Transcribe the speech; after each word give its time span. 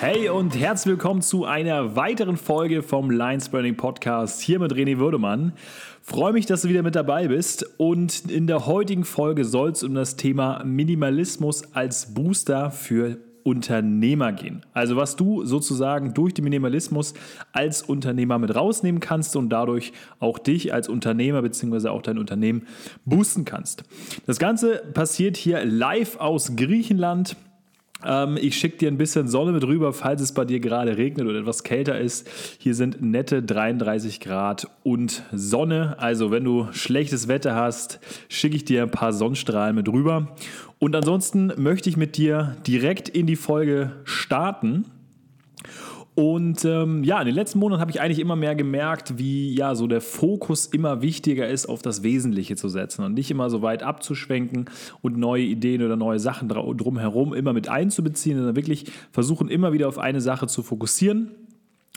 Hey 0.00 0.30
und 0.30 0.58
herzlich 0.58 0.92
willkommen 0.92 1.20
zu 1.20 1.44
einer 1.44 1.94
weiteren 1.94 2.38
Folge 2.38 2.82
vom 2.82 3.10
Lions 3.10 3.50
Burning 3.50 3.76
Podcast 3.76 4.40
hier 4.40 4.58
mit 4.58 4.72
René 4.72 4.96
Würdemann. 4.96 5.52
Freue 6.00 6.32
mich, 6.32 6.46
dass 6.46 6.62
du 6.62 6.70
wieder 6.70 6.82
mit 6.82 6.94
dabei 6.94 7.28
bist 7.28 7.66
und 7.76 8.30
in 8.30 8.46
der 8.46 8.64
heutigen 8.64 9.04
Folge 9.04 9.44
soll 9.44 9.72
es 9.72 9.82
um 9.82 9.94
das 9.94 10.16
Thema 10.16 10.64
Minimalismus 10.64 11.74
als 11.74 12.14
Booster 12.14 12.70
für 12.70 13.18
Unternehmer 13.42 14.32
gehen. 14.32 14.64
Also 14.72 14.96
was 14.96 15.16
du 15.16 15.44
sozusagen 15.44 16.14
durch 16.14 16.32
den 16.32 16.44
Minimalismus 16.44 17.12
als 17.52 17.82
Unternehmer 17.82 18.38
mit 18.38 18.54
rausnehmen 18.54 19.02
kannst 19.02 19.36
und 19.36 19.50
dadurch 19.50 19.92
auch 20.18 20.38
dich 20.38 20.72
als 20.72 20.88
Unternehmer 20.88 21.42
bzw. 21.42 21.88
auch 21.88 22.00
dein 22.00 22.16
Unternehmen 22.16 22.66
boosten 23.04 23.44
kannst. 23.44 23.84
Das 24.24 24.38
Ganze 24.38 24.78
passiert 24.94 25.36
hier 25.36 25.62
live 25.66 26.16
aus 26.16 26.56
Griechenland. 26.56 27.36
Ähm, 28.04 28.38
ich 28.40 28.56
schicke 28.56 28.78
dir 28.78 28.88
ein 28.88 28.98
bisschen 28.98 29.28
Sonne 29.28 29.52
mit 29.52 29.64
rüber, 29.64 29.92
falls 29.92 30.20
es 30.20 30.32
bei 30.32 30.44
dir 30.44 30.60
gerade 30.60 30.96
regnet 30.96 31.26
oder 31.26 31.40
etwas 31.40 31.64
kälter 31.64 31.98
ist. 31.98 32.28
Hier 32.58 32.74
sind 32.74 33.02
nette 33.02 33.42
33 33.42 34.20
Grad 34.20 34.68
und 34.82 35.22
Sonne. 35.32 35.96
Also 35.98 36.30
wenn 36.30 36.44
du 36.44 36.68
schlechtes 36.72 37.28
Wetter 37.28 37.54
hast, 37.54 38.00
schicke 38.28 38.56
ich 38.56 38.64
dir 38.64 38.82
ein 38.82 38.90
paar 38.90 39.12
Sonnenstrahlen 39.12 39.76
mit 39.76 39.88
rüber. 39.88 40.36
Und 40.78 40.96
ansonsten 40.96 41.52
möchte 41.56 41.90
ich 41.90 41.96
mit 41.96 42.16
dir 42.16 42.56
direkt 42.66 43.08
in 43.08 43.26
die 43.26 43.36
Folge 43.36 43.92
starten. 44.04 44.86
Und 46.20 46.66
ähm, 46.66 47.02
ja, 47.02 47.18
in 47.20 47.24
den 47.24 47.34
letzten 47.34 47.58
Monaten 47.60 47.80
habe 47.80 47.90
ich 47.90 47.98
eigentlich 47.98 48.18
immer 48.18 48.36
mehr 48.36 48.54
gemerkt, 48.54 49.16
wie 49.16 49.54
ja 49.54 49.74
so 49.74 49.86
der 49.86 50.02
Fokus 50.02 50.66
immer 50.66 51.00
wichtiger 51.00 51.48
ist, 51.48 51.64
auf 51.64 51.80
das 51.80 52.02
Wesentliche 52.02 52.56
zu 52.56 52.68
setzen 52.68 53.06
und 53.06 53.14
nicht 53.14 53.30
immer 53.30 53.48
so 53.48 53.62
weit 53.62 53.82
abzuschwenken 53.82 54.66
und 55.00 55.16
neue 55.16 55.44
Ideen 55.44 55.82
oder 55.82 55.96
neue 55.96 56.18
Sachen 56.18 56.50
drumherum 56.50 57.32
immer 57.32 57.54
mit 57.54 57.70
einzubeziehen, 57.70 58.36
sondern 58.36 58.54
wirklich 58.54 58.92
versuchen 59.12 59.48
immer 59.48 59.72
wieder 59.72 59.88
auf 59.88 59.96
eine 59.96 60.20
Sache 60.20 60.46
zu 60.46 60.62
fokussieren 60.62 61.30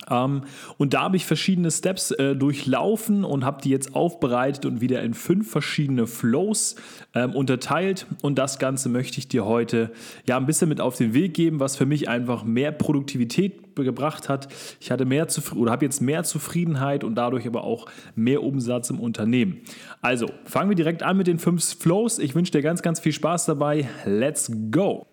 ähm, 0.09 0.43
und 0.77 0.93
da 0.93 1.03
habe 1.03 1.17
ich 1.17 1.25
verschiedene 1.25 1.71
Steps 1.71 2.11
äh, 2.11 2.35
durchlaufen 2.35 3.23
und 3.23 3.45
habe 3.45 3.61
die 3.61 3.69
jetzt 3.69 3.95
aufbereitet 3.95 4.65
und 4.65 4.81
wieder 4.81 5.01
in 5.01 5.13
fünf 5.13 5.49
verschiedene 5.49 6.07
Flows 6.07 6.75
ähm, 7.13 7.35
unterteilt. 7.35 8.05
Und 8.21 8.37
das 8.37 8.59
Ganze 8.59 8.89
möchte 8.89 9.19
ich 9.19 9.27
dir 9.27 9.45
heute 9.45 9.91
ja 10.27 10.37
ein 10.37 10.45
bisschen 10.45 10.69
mit 10.69 10.81
auf 10.81 10.97
den 10.97 11.13
Weg 11.13 11.33
geben, 11.33 11.59
was 11.59 11.75
für 11.75 11.85
mich 11.85 12.09
einfach 12.09 12.43
mehr 12.43 12.71
Produktivität 12.71 13.75
gebracht 13.75 14.29
hat. 14.29 14.49
Ich 14.79 14.91
hatte 14.91 15.05
mehr 15.05 15.27
oder 15.55 15.71
habe 15.71 15.85
jetzt 15.85 16.01
mehr 16.01 16.23
Zufriedenheit 16.23 17.03
und 17.03 17.15
dadurch 17.15 17.47
aber 17.47 17.63
auch 17.63 17.87
mehr 18.15 18.43
Umsatz 18.43 18.91
im 18.91 18.99
Unternehmen. 18.99 19.61
Also 20.01 20.29
fangen 20.45 20.69
wir 20.69 20.75
direkt 20.75 21.01
an 21.01 21.17
mit 21.17 21.27
den 21.27 21.39
fünf 21.39 21.63
Flows. 21.63 22.19
Ich 22.19 22.35
wünsche 22.35 22.51
dir 22.51 22.61
ganz, 22.61 22.83
ganz 22.83 22.99
viel 22.99 23.13
Spaß 23.13 23.45
dabei. 23.45 23.89
Let's 24.05 24.51
go! 24.69 25.12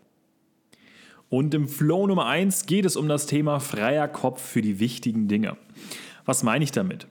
Und 1.30 1.54
im 1.54 1.68
Flow 1.68 2.08
Nummer 2.08 2.26
1 2.26 2.66
geht 2.66 2.84
es 2.84 2.96
um 2.96 3.08
das 3.08 3.26
Thema 3.26 3.60
freier 3.60 4.08
Kopf 4.08 4.42
für 4.42 4.62
die 4.62 4.80
wichtigen 4.80 5.28
Dinge. 5.28 5.56
Was 6.24 6.42
meine 6.42 6.64
ich 6.64 6.72
damit? 6.72 7.06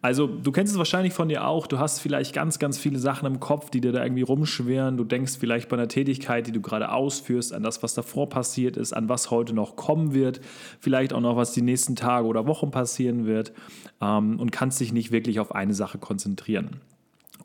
Also, 0.00 0.26
du 0.26 0.52
kennst 0.52 0.72
es 0.72 0.78
wahrscheinlich 0.78 1.12
von 1.12 1.28
dir 1.28 1.46
auch. 1.46 1.66
Du 1.66 1.78
hast 1.78 1.98
vielleicht 1.98 2.34
ganz, 2.34 2.58
ganz 2.58 2.78
viele 2.78 2.98
Sachen 2.98 3.26
im 3.26 3.40
Kopf, 3.40 3.70
die 3.70 3.80
dir 3.80 3.90
da 3.90 4.02
irgendwie 4.02 4.22
rumschwirren. 4.22 4.96
Du 4.96 5.02
denkst 5.02 5.38
vielleicht 5.40 5.68
bei 5.68 5.76
einer 5.76 5.88
Tätigkeit, 5.88 6.46
die 6.46 6.52
du 6.52 6.60
gerade 6.60 6.92
ausführst, 6.92 7.52
an 7.52 7.62
das, 7.62 7.82
was 7.82 7.94
davor 7.94 8.28
passiert 8.28 8.76
ist, 8.76 8.92
an 8.92 9.08
was 9.08 9.30
heute 9.30 9.54
noch 9.54 9.76
kommen 9.76 10.14
wird, 10.14 10.40
vielleicht 10.78 11.12
auch 11.12 11.20
noch, 11.20 11.36
was 11.36 11.52
die 11.52 11.62
nächsten 11.62 11.96
Tage 11.96 12.26
oder 12.26 12.46
Wochen 12.46 12.70
passieren 12.70 13.26
wird 13.26 13.52
ähm, 14.00 14.38
und 14.38 14.52
kannst 14.52 14.78
dich 14.78 14.92
nicht 14.92 15.10
wirklich 15.10 15.40
auf 15.40 15.54
eine 15.54 15.74
Sache 15.74 15.98
konzentrieren. 15.98 16.80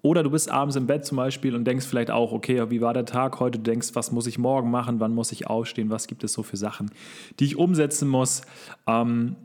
Oder 0.01 0.23
du 0.23 0.29
bist 0.29 0.49
abends 0.49 0.75
im 0.75 0.87
Bett 0.87 1.05
zum 1.05 1.17
Beispiel 1.17 1.55
und 1.55 1.65
denkst 1.65 1.85
vielleicht 1.85 2.11
auch, 2.11 2.31
okay, 2.31 2.69
wie 2.69 2.81
war 2.81 2.93
der 2.93 3.05
Tag 3.05 3.39
heute? 3.39 3.59
Du 3.59 3.63
denkst, 3.63 3.89
was 3.93 4.11
muss 4.11 4.27
ich 4.27 4.37
morgen 4.37 4.71
machen? 4.71 4.99
Wann 4.99 5.13
muss 5.13 5.31
ich 5.31 5.47
aufstehen? 5.47 5.89
Was 5.89 6.07
gibt 6.07 6.23
es 6.23 6.33
so 6.33 6.43
für 6.43 6.57
Sachen, 6.57 6.91
die 7.39 7.45
ich 7.45 7.57
umsetzen 7.57 8.07
muss? 8.07 8.43
Ähm, 8.87 9.35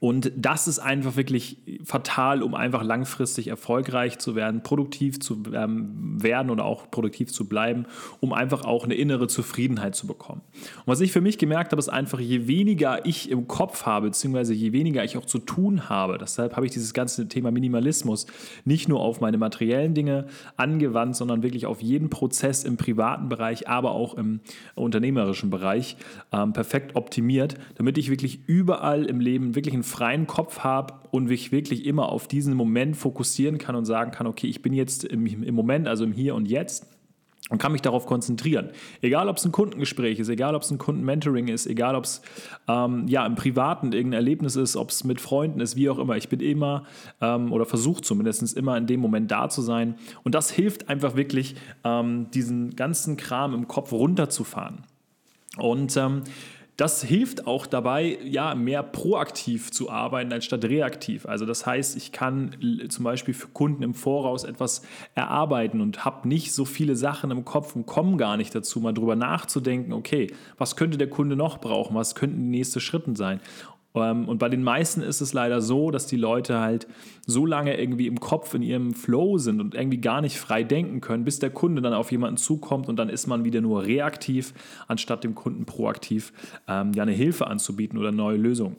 und 0.00 0.32
das 0.36 0.68
ist 0.68 0.78
einfach 0.78 1.16
wirklich 1.16 1.58
fatal, 1.84 2.42
um 2.42 2.54
einfach 2.54 2.82
langfristig 2.82 3.48
erfolgreich 3.48 4.18
zu 4.18 4.34
werden, 4.34 4.62
produktiv 4.62 5.20
zu 5.20 5.42
ähm, 5.52 6.22
werden 6.22 6.50
oder 6.50 6.64
auch 6.64 6.90
produktiv 6.90 7.32
zu 7.32 7.48
bleiben, 7.48 7.86
um 8.20 8.32
einfach 8.32 8.64
auch 8.64 8.84
eine 8.84 8.94
innere 8.94 9.28
Zufriedenheit 9.28 9.94
zu 9.94 10.06
bekommen. 10.06 10.42
Und 10.52 10.86
was 10.86 11.00
ich 11.00 11.12
für 11.12 11.20
mich 11.20 11.38
gemerkt 11.38 11.72
habe, 11.72 11.80
ist 11.80 11.88
einfach, 11.88 12.20
je 12.20 12.46
weniger 12.46 13.06
ich 13.06 13.30
im 13.30 13.48
Kopf 13.48 13.86
habe, 13.86 14.08
beziehungsweise 14.08 14.54
je 14.54 14.72
weniger 14.72 15.04
ich 15.04 15.16
auch 15.16 15.26
zu 15.26 15.38
tun 15.38 15.88
habe, 15.88 16.18
deshalb 16.18 16.56
habe 16.56 16.66
ich 16.66 16.72
dieses 16.72 16.94
ganze 16.94 17.28
Thema 17.28 17.50
Minimalismus 17.50 18.26
nicht 18.64 18.88
nur 18.88 19.00
auf 19.00 19.20
meine 19.20 19.38
materiellen 19.38 19.94
Dinge 19.94 20.26
angewandt, 20.56 21.16
sondern 21.16 21.42
wirklich 21.42 21.66
auf 21.66 21.82
jeden 21.82 22.10
Prozess 22.10 22.64
im 22.64 22.76
privaten 22.76 23.28
Bereich, 23.28 23.68
aber 23.68 23.92
auch 23.92 24.14
im 24.14 24.40
unternehmerischen 24.74 25.50
Bereich 25.50 25.96
ähm, 26.32 26.52
perfekt 26.52 26.96
optimiert, 26.96 27.54
damit 27.76 27.98
ich 27.98 28.10
wirklich 28.10 28.40
überall 28.46 29.04
im 29.04 29.20
Leben 29.20 29.54
wirklich 29.54 29.74
einen 29.84 29.90
freien 29.90 30.26
Kopf 30.26 30.60
habe 30.60 30.94
und 31.10 31.26
mich 31.26 31.52
wirklich 31.52 31.86
immer 31.86 32.08
auf 32.08 32.26
diesen 32.26 32.54
Moment 32.54 32.96
fokussieren 32.96 33.58
kann 33.58 33.76
und 33.76 33.84
sagen 33.84 34.10
kann, 34.10 34.26
okay, 34.26 34.46
ich 34.46 34.62
bin 34.62 34.72
jetzt 34.72 35.04
im, 35.04 35.26
im 35.26 35.54
Moment, 35.54 35.86
also 35.86 36.04
im 36.04 36.12
Hier 36.12 36.34
und 36.34 36.46
Jetzt 36.46 36.86
und 37.50 37.58
kann 37.58 37.72
mich 37.72 37.82
darauf 37.82 38.06
konzentrieren. 38.06 38.70
Egal, 39.02 39.28
ob 39.28 39.36
es 39.36 39.44
ein 39.44 39.52
Kundengespräch 39.52 40.18
ist, 40.18 40.30
egal, 40.30 40.54
ob 40.54 40.62
es 40.62 40.70
ein 40.70 40.78
Kundenmentoring 40.78 41.48
ist, 41.48 41.66
egal, 41.66 41.94
ob 41.94 42.04
es 42.04 42.22
ähm, 42.68 43.06
ja, 43.06 43.26
im 43.26 43.34
Privaten 43.34 43.92
irgendein 43.92 44.20
Erlebnis 44.20 44.56
ist, 44.56 44.76
ob 44.76 44.88
es 44.88 45.04
mit 45.04 45.20
Freunden 45.20 45.60
ist, 45.60 45.76
wie 45.76 45.90
auch 45.90 45.98
immer. 45.98 46.16
Ich 46.16 46.30
bin 46.30 46.40
immer 46.40 46.84
ähm, 47.20 47.52
oder 47.52 47.66
versuche 47.66 48.00
zumindest 48.00 48.56
immer 48.56 48.78
in 48.78 48.86
dem 48.86 49.00
Moment 49.00 49.30
da 49.30 49.50
zu 49.50 49.60
sein. 49.60 49.96
Und 50.22 50.34
das 50.34 50.50
hilft 50.50 50.88
einfach 50.88 51.16
wirklich, 51.16 51.54
ähm, 51.84 52.30
diesen 52.30 52.76
ganzen 52.76 53.18
Kram 53.18 53.52
im 53.52 53.68
Kopf 53.68 53.92
runterzufahren. 53.92 54.84
Und 55.58 55.96
ähm, 55.98 56.22
das 56.76 57.02
hilft 57.02 57.46
auch 57.46 57.66
dabei, 57.66 58.18
ja, 58.24 58.54
mehr 58.54 58.82
proaktiv 58.82 59.70
zu 59.70 59.90
arbeiten 59.90 60.32
als 60.32 60.44
statt 60.44 60.64
reaktiv. 60.64 61.24
Also 61.26 61.46
das 61.46 61.66
heißt, 61.66 61.96
ich 61.96 62.10
kann 62.10 62.56
zum 62.88 63.04
Beispiel 63.04 63.32
für 63.32 63.48
Kunden 63.48 63.82
im 63.84 63.94
Voraus 63.94 64.42
etwas 64.42 64.82
erarbeiten 65.14 65.80
und 65.80 66.04
habe 66.04 66.26
nicht 66.26 66.52
so 66.52 66.64
viele 66.64 66.96
Sachen 66.96 67.30
im 67.30 67.44
Kopf 67.44 67.76
und 67.76 67.86
komme 67.86 68.16
gar 68.16 68.36
nicht 68.36 68.54
dazu, 68.54 68.80
mal 68.80 68.92
drüber 68.92 69.14
nachzudenken, 69.14 69.92
okay, 69.92 70.32
was 70.58 70.74
könnte 70.74 70.98
der 70.98 71.10
Kunde 71.10 71.36
noch 71.36 71.58
brauchen, 71.58 71.94
was 71.94 72.16
könnten 72.16 72.38
die 72.38 72.58
nächsten 72.58 72.80
Schritte 72.80 73.14
sein. 73.14 73.40
Ähm, 73.94 74.28
und 74.28 74.38
bei 74.38 74.48
den 74.48 74.62
meisten 74.62 75.02
ist 75.02 75.20
es 75.20 75.32
leider 75.32 75.60
so, 75.60 75.90
dass 75.90 76.06
die 76.06 76.16
Leute 76.16 76.60
halt 76.60 76.86
so 77.26 77.46
lange 77.46 77.78
irgendwie 77.78 78.06
im 78.06 78.20
Kopf 78.20 78.54
in 78.54 78.62
ihrem 78.62 78.92
Flow 78.92 79.38
sind 79.38 79.60
und 79.60 79.74
irgendwie 79.74 80.00
gar 80.00 80.20
nicht 80.20 80.38
frei 80.38 80.64
denken 80.64 81.00
können, 81.00 81.24
bis 81.24 81.38
der 81.38 81.50
Kunde 81.50 81.80
dann 81.80 81.94
auf 81.94 82.10
jemanden 82.10 82.36
zukommt 82.36 82.88
und 82.88 82.96
dann 82.96 83.08
ist 83.08 83.26
man 83.26 83.44
wieder 83.44 83.60
nur 83.60 83.84
reaktiv, 83.84 84.52
anstatt 84.88 85.24
dem 85.24 85.34
Kunden 85.34 85.64
proaktiv 85.64 86.32
ähm, 86.66 86.92
ja 86.92 87.04
eine 87.04 87.12
Hilfe 87.12 87.46
anzubieten 87.46 87.98
oder 87.98 88.12
neue 88.12 88.36
Lösungen. 88.36 88.76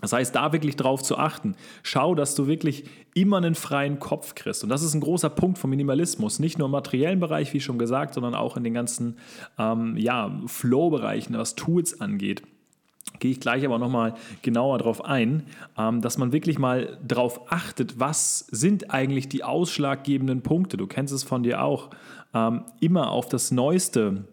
Das 0.00 0.14
heißt, 0.14 0.34
da 0.34 0.54
wirklich 0.54 0.76
drauf 0.76 1.02
zu 1.02 1.18
achten. 1.18 1.54
Schau, 1.82 2.14
dass 2.14 2.34
du 2.34 2.46
wirklich 2.46 2.84
immer 3.12 3.36
einen 3.36 3.54
freien 3.54 3.98
Kopf 3.98 4.34
kriegst. 4.34 4.64
Und 4.64 4.70
das 4.70 4.82
ist 4.82 4.94
ein 4.94 5.02
großer 5.02 5.28
Punkt 5.28 5.58
vom 5.58 5.68
Minimalismus. 5.68 6.38
Nicht 6.38 6.58
nur 6.58 6.68
im 6.68 6.72
materiellen 6.72 7.20
Bereich, 7.20 7.52
wie 7.52 7.60
schon 7.60 7.78
gesagt, 7.78 8.14
sondern 8.14 8.34
auch 8.34 8.56
in 8.56 8.64
den 8.64 8.72
ganzen 8.72 9.18
ähm, 9.58 9.98
ja, 9.98 10.40
Flow-Bereichen, 10.46 11.36
was 11.36 11.54
Tools 11.54 12.00
angeht 12.00 12.42
gehe 13.20 13.30
ich 13.30 13.40
gleich 13.40 13.64
aber 13.64 13.78
nochmal 13.78 14.14
genauer 14.42 14.78
darauf 14.78 15.04
ein, 15.04 15.44
ähm, 15.78 16.00
dass 16.00 16.18
man 16.18 16.32
wirklich 16.32 16.58
mal 16.58 16.98
darauf 17.06 17.52
achtet, 17.52 18.00
was 18.00 18.40
sind 18.50 18.92
eigentlich 18.92 19.28
die 19.28 19.44
ausschlaggebenden 19.44 20.42
Punkte. 20.42 20.76
Du 20.76 20.86
kennst 20.86 21.14
es 21.14 21.22
von 21.22 21.42
dir 21.42 21.62
auch. 21.62 21.90
Ähm, 22.32 22.62
immer 22.80 23.10
auf 23.10 23.28
das 23.28 23.50
Neueste 23.50 24.24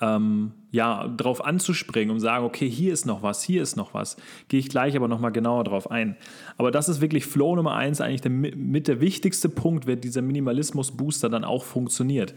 ähm, 0.00 0.52
ja, 0.70 1.08
drauf 1.08 1.44
anzuspringen 1.44 2.14
und 2.14 2.20
sagen, 2.20 2.44
okay, 2.44 2.68
hier 2.68 2.92
ist 2.92 3.06
noch 3.06 3.22
was, 3.22 3.42
hier 3.42 3.62
ist 3.62 3.76
noch 3.76 3.92
was. 3.92 4.16
Gehe 4.48 4.60
ich 4.60 4.68
gleich 4.68 4.96
aber 4.96 5.08
nochmal 5.08 5.32
genauer 5.32 5.64
drauf 5.64 5.90
ein. 5.90 6.16
Aber 6.56 6.70
das 6.70 6.88
ist 6.88 7.00
wirklich 7.00 7.26
Flow 7.26 7.56
Nummer 7.56 7.74
eins, 7.74 8.00
eigentlich 8.00 8.20
der, 8.20 8.30
mit 8.30 8.88
der 8.88 9.00
wichtigste 9.00 9.48
Punkt, 9.48 9.86
wer 9.86 9.96
dieser 9.96 10.22
Minimalismus-Booster 10.22 11.28
dann 11.28 11.44
auch 11.44 11.64
funktioniert. 11.64 12.34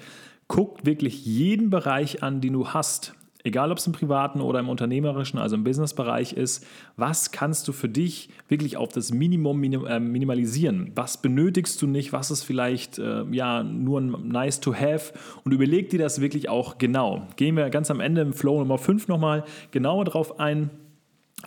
Guckt 0.48 0.86
wirklich 0.86 1.25
jeden 1.25 1.70
Bereich 1.70 2.24
an, 2.24 2.42
den 2.42 2.54
du 2.54 2.70
hast 2.70 3.14
egal 3.44 3.72
ob 3.72 3.78
es 3.78 3.88
im 3.88 3.94
privaten 3.94 4.42
oder 4.42 4.60
im 4.60 4.69
unternehmerischen, 4.69 5.38
also 5.40 5.56
im 5.56 5.63
Businessbereich 5.63 6.34
ist, 6.34 6.66
was 6.95 7.31
kannst 7.31 7.68
du 7.68 7.74
für 7.74 7.90
dich 7.90 8.30
wirklich 8.48 8.78
auf 8.78 8.90
das 8.90 9.12
Minimum 9.12 9.60
minim, 9.60 9.86
äh, 9.86 10.00
minimalisieren? 10.00 10.92
Was 10.95 11.22
benötigst 11.22 11.81
du 11.81 11.88
nicht? 11.88 12.13
Was 12.13 12.31
ist 12.31 12.44
vielleicht 12.44 13.00
äh, 13.00 13.24
ja 13.31 13.63
nur 13.63 14.01
ein 14.01 14.28
nice 14.28 14.60
to 14.60 14.74
have? 14.74 15.13
Und 15.44 15.51
überleg 15.51 15.90
dir 15.90 16.00
das 16.00 16.22
wirklich 16.22 16.50
auch 16.50 16.78
genau. 16.78 17.28
Gehen 17.36 17.56
wir 17.57 17.69
ganz 17.69 17.92
am 17.92 18.00
Ende 18.00 18.22
im 18.22 18.34
Flow 18.34 18.60
Nummer 18.60 18.78
5 18.78 19.07
nochmal 19.07 19.44
genauer 19.72 20.06
drauf 20.06 20.39
ein. 20.39 20.69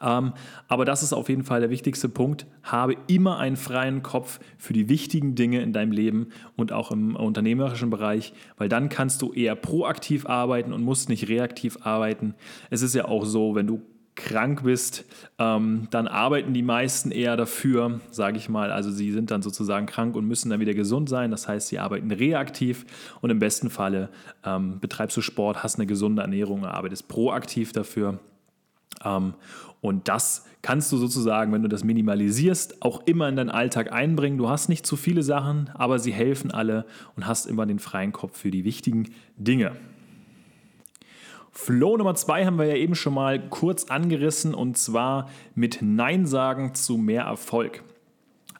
Ähm, 0.02 0.32
aber 0.68 0.84
das 0.84 1.02
ist 1.02 1.12
auf 1.12 1.28
jeden 1.28 1.44
Fall 1.44 1.60
der 1.60 1.70
wichtigste 1.70 2.08
Punkt. 2.08 2.46
Habe 2.62 2.96
immer 3.06 3.38
einen 3.38 3.56
freien 3.56 4.02
Kopf 4.02 4.40
für 4.58 4.72
die 4.72 4.88
wichtigen 4.88 5.34
Dinge 5.34 5.60
in 5.62 5.72
deinem 5.72 5.92
Leben 5.92 6.28
und 6.56 6.72
auch 6.72 6.90
im 6.90 7.16
unternehmerischen 7.16 7.90
Bereich, 7.90 8.32
weil 8.56 8.68
dann 8.68 8.88
kannst 8.88 9.22
du 9.22 9.32
eher 9.32 9.54
proaktiv 9.54 10.26
arbeiten 10.26 10.72
und 10.72 10.82
musst 10.82 11.08
nicht 11.08 11.28
reaktiv 11.28 11.78
arbeiten. 11.82 12.34
Es 12.70 12.82
ist 12.82 12.94
ja 12.94 13.06
auch 13.06 13.24
so, 13.24 13.54
wenn 13.54 13.66
du 13.66 13.82
krank 14.16 14.64
bist, 14.64 15.04
ähm, 15.38 15.88
dann 15.90 16.08
arbeiten 16.08 16.54
die 16.54 16.62
meisten 16.62 17.10
eher 17.10 17.36
dafür, 17.36 18.00
sage 18.10 18.38
ich 18.38 18.48
mal. 18.48 18.72
Also 18.72 18.90
sie 18.90 19.12
sind 19.12 19.30
dann 19.30 19.42
sozusagen 19.42 19.86
krank 19.86 20.16
und 20.16 20.26
müssen 20.26 20.50
dann 20.50 20.58
wieder 20.58 20.74
gesund 20.74 21.08
sein. 21.08 21.30
Das 21.30 21.46
heißt, 21.46 21.68
sie 21.68 21.78
arbeiten 21.78 22.10
reaktiv 22.10 22.86
und 23.20 23.30
im 23.30 23.38
besten 23.38 23.70
Falle 23.70 24.08
ähm, 24.42 24.80
betreibst 24.80 25.16
du 25.16 25.20
Sport, 25.20 25.62
hast 25.62 25.76
eine 25.76 25.86
gesunde 25.86 26.22
Ernährung 26.22 26.64
arbeitest 26.64 27.08
proaktiv 27.08 27.72
dafür. 27.72 28.18
Ähm, 29.04 29.34
und 29.86 30.08
das 30.08 30.44
kannst 30.62 30.90
du 30.90 30.96
sozusagen, 30.96 31.52
wenn 31.52 31.62
du 31.62 31.68
das 31.68 31.84
minimalisierst, 31.84 32.82
auch 32.82 33.06
immer 33.06 33.28
in 33.28 33.36
deinen 33.36 33.50
Alltag 33.50 33.92
einbringen. 33.92 34.36
Du 34.36 34.48
hast 34.48 34.68
nicht 34.68 34.84
zu 34.84 34.96
viele 34.96 35.22
Sachen, 35.22 35.70
aber 35.74 35.98
sie 35.98 36.12
helfen 36.12 36.50
alle 36.50 36.86
und 37.14 37.26
hast 37.26 37.46
immer 37.46 37.66
den 37.66 37.78
freien 37.78 38.12
Kopf 38.12 38.36
für 38.36 38.50
die 38.50 38.64
wichtigen 38.64 39.10
Dinge. 39.36 39.76
Flow 41.52 41.96
Nummer 41.96 42.14
zwei 42.16 42.44
haben 42.44 42.58
wir 42.58 42.66
ja 42.66 42.74
eben 42.74 42.94
schon 42.94 43.14
mal 43.14 43.40
kurz 43.48 43.84
angerissen 43.84 44.54
und 44.54 44.76
zwar 44.76 45.30
mit 45.54 45.78
Nein 45.80 46.26
sagen 46.26 46.74
zu 46.74 46.98
mehr 46.98 47.22
Erfolg. 47.22 47.82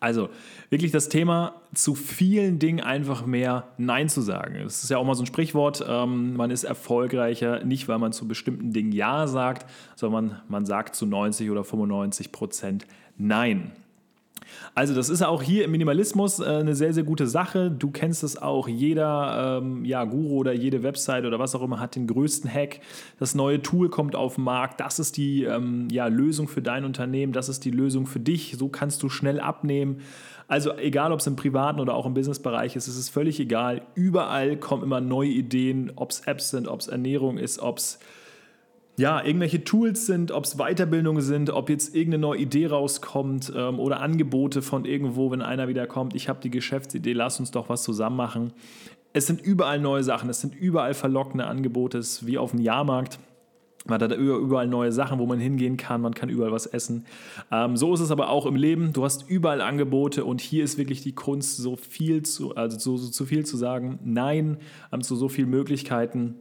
Also 0.00 0.28
wirklich 0.70 0.92
das 0.92 1.08
Thema, 1.08 1.54
zu 1.74 1.94
vielen 1.94 2.58
Dingen 2.58 2.80
einfach 2.80 3.26
mehr 3.26 3.68
Nein 3.78 4.08
zu 4.08 4.20
sagen. 4.20 4.56
Das 4.62 4.82
ist 4.82 4.90
ja 4.90 4.98
auch 4.98 5.04
mal 5.04 5.14
so 5.14 5.22
ein 5.22 5.26
Sprichwort, 5.26 5.84
ähm, 5.88 6.36
man 6.36 6.50
ist 6.50 6.64
erfolgreicher, 6.64 7.64
nicht 7.64 7.88
weil 7.88 7.98
man 7.98 8.12
zu 8.12 8.28
bestimmten 8.28 8.72
Dingen 8.72 8.92
Ja 8.92 9.26
sagt, 9.26 9.66
sondern 9.94 10.40
man 10.48 10.66
sagt 10.66 10.96
zu 10.96 11.06
90 11.06 11.50
oder 11.50 11.64
95 11.64 12.32
Prozent 12.32 12.86
Nein. 13.18 13.72
Also 14.74 14.94
das 14.94 15.08
ist 15.08 15.22
auch 15.22 15.42
hier 15.42 15.64
im 15.64 15.70
Minimalismus 15.70 16.40
äh, 16.40 16.44
eine 16.44 16.74
sehr, 16.74 16.92
sehr 16.92 17.04
gute 17.04 17.26
Sache. 17.26 17.70
Du 17.70 17.90
kennst 17.90 18.22
es 18.22 18.40
auch. 18.40 18.68
Jeder 18.68 19.60
ähm, 19.62 19.84
ja, 19.84 20.04
Guru 20.04 20.38
oder 20.38 20.52
jede 20.52 20.82
Website 20.82 21.24
oder 21.24 21.38
was 21.38 21.54
auch 21.54 21.62
immer 21.62 21.80
hat 21.80 21.96
den 21.96 22.06
größten 22.06 22.52
Hack. 22.52 22.80
Das 23.18 23.34
neue 23.34 23.62
Tool 23.62 23.88
kommt 23.88 24.14
auf 24.14 24.36
den 24.36 24.44
Markt. 24.44 24.80
Das 24.80 24.98
ist 24.98 25.16
die 25.16 25.44
ähm, 25.44 25.88
ja, 25.90 26.06
Lösung 26.06 26.48
für 26.48 26.62
dein 26.62 26.84
Unternehmen. 26.84 27.32
Das 27.32 27.48
ist 27.48 27.64
die 27.64 27.70
Lösung 27.70 28.06
für 28.06 28.20
dich. 28.20 28.56
So 28.58 28.68
kannst 28.68 29.02
du 29.02 29.08
schnell 29.08 29.40
abnehmen. 29.40 30.00
Also 30.48 30.76
egal, 30.76 31.12
ob 31.12 31.20
es 31.20 31.26
im 31.26 31.36
privaten 31.36 31.80
oder 31.80 31.94
auch 31.94 32.06
im 32.06 32.14
Businessbereich 32.14 32.76
ist, 32.76 32.86
es 32.86 32.96
ist 32.96 33.08
völlig 33.08 33.40
egal. 33.40 33.82
Überall 33.94 34.56
kommen 34.56 34.84
immer 34.84 35.00
neue 35.00 35.30
Ideen, 35.30 35.92
ob 35.96 36.10
es 36.10 36.20
Apps 36.20 36.50
sind, 36.50 36.68
ob 36.68 36.80
es 36.80 36.88
Ernährung 36.88 37.38
ist, 37.38 37.58
ob 37.58 37.78
es 37.78 37.98
ja, 38.98 39.22
irgendwelche 39.22 39.62
Tools 39.62 40.06
sind, 40.06 40.32
ob 40.32 40.44
es 40.44 40.56
Weiterbildungen 40.56 41.22
sind, 41.22 41.50
ob 41.50 41.68
jetzt 41.68 41.94
irgendeine 41.94 42.22
neue 42.22 42.40
Idee 42.40 42.66
rauskommt 42.66 43.52
ähm, 43.54 43.78
oder 43.78 44.00
Angebote 44.00 44.62
von 44.62 44.86
irgendwo, 44.86 45.30
wenn 45.30 45.42
einer 45.42 45.68
wieder 45.68 45.86
kommt, 45.86 46.14
ich 46.14 46.28
habe 46.28 46.40
die 46.42 46.50
Geschäftsidee, 46.50 47.12
lass 47.12 47.38
uns 47.38 47.50
doch 47.50 47.68
was 47.68 47.82
zusammen 47.82 48.16
machen. 48.16 48.52
Es 49.12 49.26
sind 49.26 49.40
überall 49.40 49.80
neue 49.80 50.02
Sachen, 50.02 50.30
es 50.30 50.40
sind 50.40 50.54
überall 50.54 50.94
verlockende 50.94 51.46
Angebote, 51.46 51.98
es 51.98 52.22
ist 52.22 52.26
wie 52.26 52.38
auf 52.38 52.52
dem 52.52 52.60
Jahrmarkt. 52.60 53.18
Man 53.86 54.00
hat 54.02 54.10
da 54.10 54.16
überall 54.16 54.66
neue 54.66 54.90
Sachen, 54.90 55.20
wo 55.20 55.26
man 55.26 55.38
hingehen 55.38 55.76
kann, 55.76 56.00
man 56.00 56.12
kann 56.12 56.28
überall 56.28 56.50
was 56.50 56.66
essen. 56.66 57.04
Ähm, 57.52 57.76
so 57.76 57.94
ist 57.94 58.00
es 58.00 58.10
aber 58.10 58.30
auch 58.30 58.46
im 58.46 58.56
Leben. 58.56 58.92
Du 58.92 59.04
hast 59.04 59.28
überall 59.28 59.60
Angebote 59.60 60.24
und 60.24 60.40
hier 60.40 60.64
ist 60.64 60.76
wirklich 60.76 61.02
die 61.02 61.14
Kunst, 61.14 61.58
so 61.58 61.76
viel 61.76 62.22
zu, 62.22 62.56
also 62.56 62.78
so, 62.78 62.96
so 62.96 63.24
viel 63.26 63.46
zu 63.46 63.56
sagen, 63.56 64.00
Nein 64.02 64.56
ähm, 64.92 65.02
zu 65.02 65.14
so 65.14 65.28
vielen 65.28 65.50
Möglichkeiten 65.50 66.34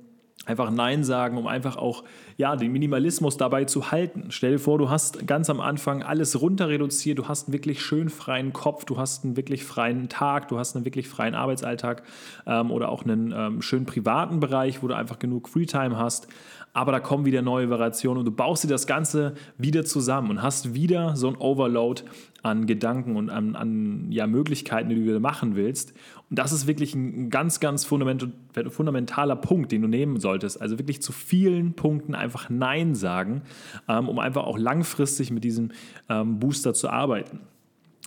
einfach 0.46 0.72
Nein 0.72 1.04
sagen, 1.04 1.38
um 1.38 1.48
einfach 1.48 1.78
auch 1.78 2.04
ja, 2.38 2.56
den 2.56 2.72
Minimalismus 2.72 3.38
dabei 3.38 3.66
zu 3.66 3.92
halten. 3.92 4.26
Stell 4.30 4.54
dir 4.54 4.60
vor, 4.60 4.78
du 4.78 4.90
hast 4.90 5.26
ganz 5.28 5.50
am 5.50 5.60
Anfang 5.60 6.04
alles 6.04 6.40
runter 6.42 6.70
reduziert, 6.70 7.18
du 7.18 7.28
hast 7.28 7.48
einen 7.48 7.54
wirklich 7.54 7.82
schön 7.82 8.10
freien 8.10 8.54
Kopf, 8.54 8.86
du 8.86 8.98
hast 8.98 9.24
einen 9.24 9.38
wirklich 9.38 9.64
freien 9.64 10.10
Tag, 10.10 10.48
du 10.50 10.60
hast 10.60 10.76
einen 10.76 10.86
wirklich 10.86 11.08
freien 11.08 11.36
Arbeitsalltag 11.36 12.04
ähm, 12.46 12.72
oder 12.72 12.90
auch 12.90 13.04
einen 13.04 13.34
ähm, 13.36 13.62
schönen 13.62 13.86
privaten 13.86 14.40
Bereich, 14.40 14.84
wo 14.84 14.88
du 14.88 14.96
einfach 14.96 15.20
genug 15.20 15.50
Freetime 15.50 15.98
hast. 15.98 16.28
Aber 16.74 16.92
da 16.92 17.00
kommen 17.00 17.24
wieder 17.24 17.42
neue 17.42 17.70
Variationen 17.70 18.20
und 18.20 18.26
du 18.26 18.32
baust 18.32 18.66
dir 18.66 18.68
das 18.68 18.86
Ganze 18.86 19.36
wieder 19.58 19.86
zusammen 19.86 20.30
und 20.30 20.42
hast 20.42 20.74
wieder 20.74 21.16
so 21.16 21.30
ein 21.30 21.38
Overload 21.38 22.04
an 22.44 22.68
Gedanken 22.68 23.16
und 23.16 23.30
an, 23.30 23.56
an 23.56 24.12
ja, 24.12 24.28
Möglichkeiten, 24.28 24.90
die 24.90 24.96
du 24.96 25.04
wieder 25.04 25.22
machen 25.22 25.56
willst. 25.56 25.94
Das 26.36 26.52
ist 26.52 26.68
wirklich 26.68 26.94
ein 26.96 27.30
ganz, 27.30 27.60
ganz 27.60 27.86
fundamentaler 27.86 29.36
Punkt, 29.36 29.72
den 29.72 29.82
du 29.82 29.88
nehmen 29.88 30.20
solltest. 30.20 30.62
Also 30.62 30.78
wirklich 30.78 31.02
zu 31.02 31.12
vielen 31.12 31.74
Punkten 31.74 32.16
einfach 32.16 32.50
Nein 32.50 32.96
sagen, 32.96 33.44
ähm, 33.88 34.10
um 34.10 34.20
einfach 34.20 34.44
auch 34.44 34.58
langfristig 34.58 35.32
mit 35.32 35.44
diesem 35.44 35.72
ähm, 36.10 36.40
Booster 36.40 36.74
zu 36.74 36.90
arbeiten. 36.90 37.40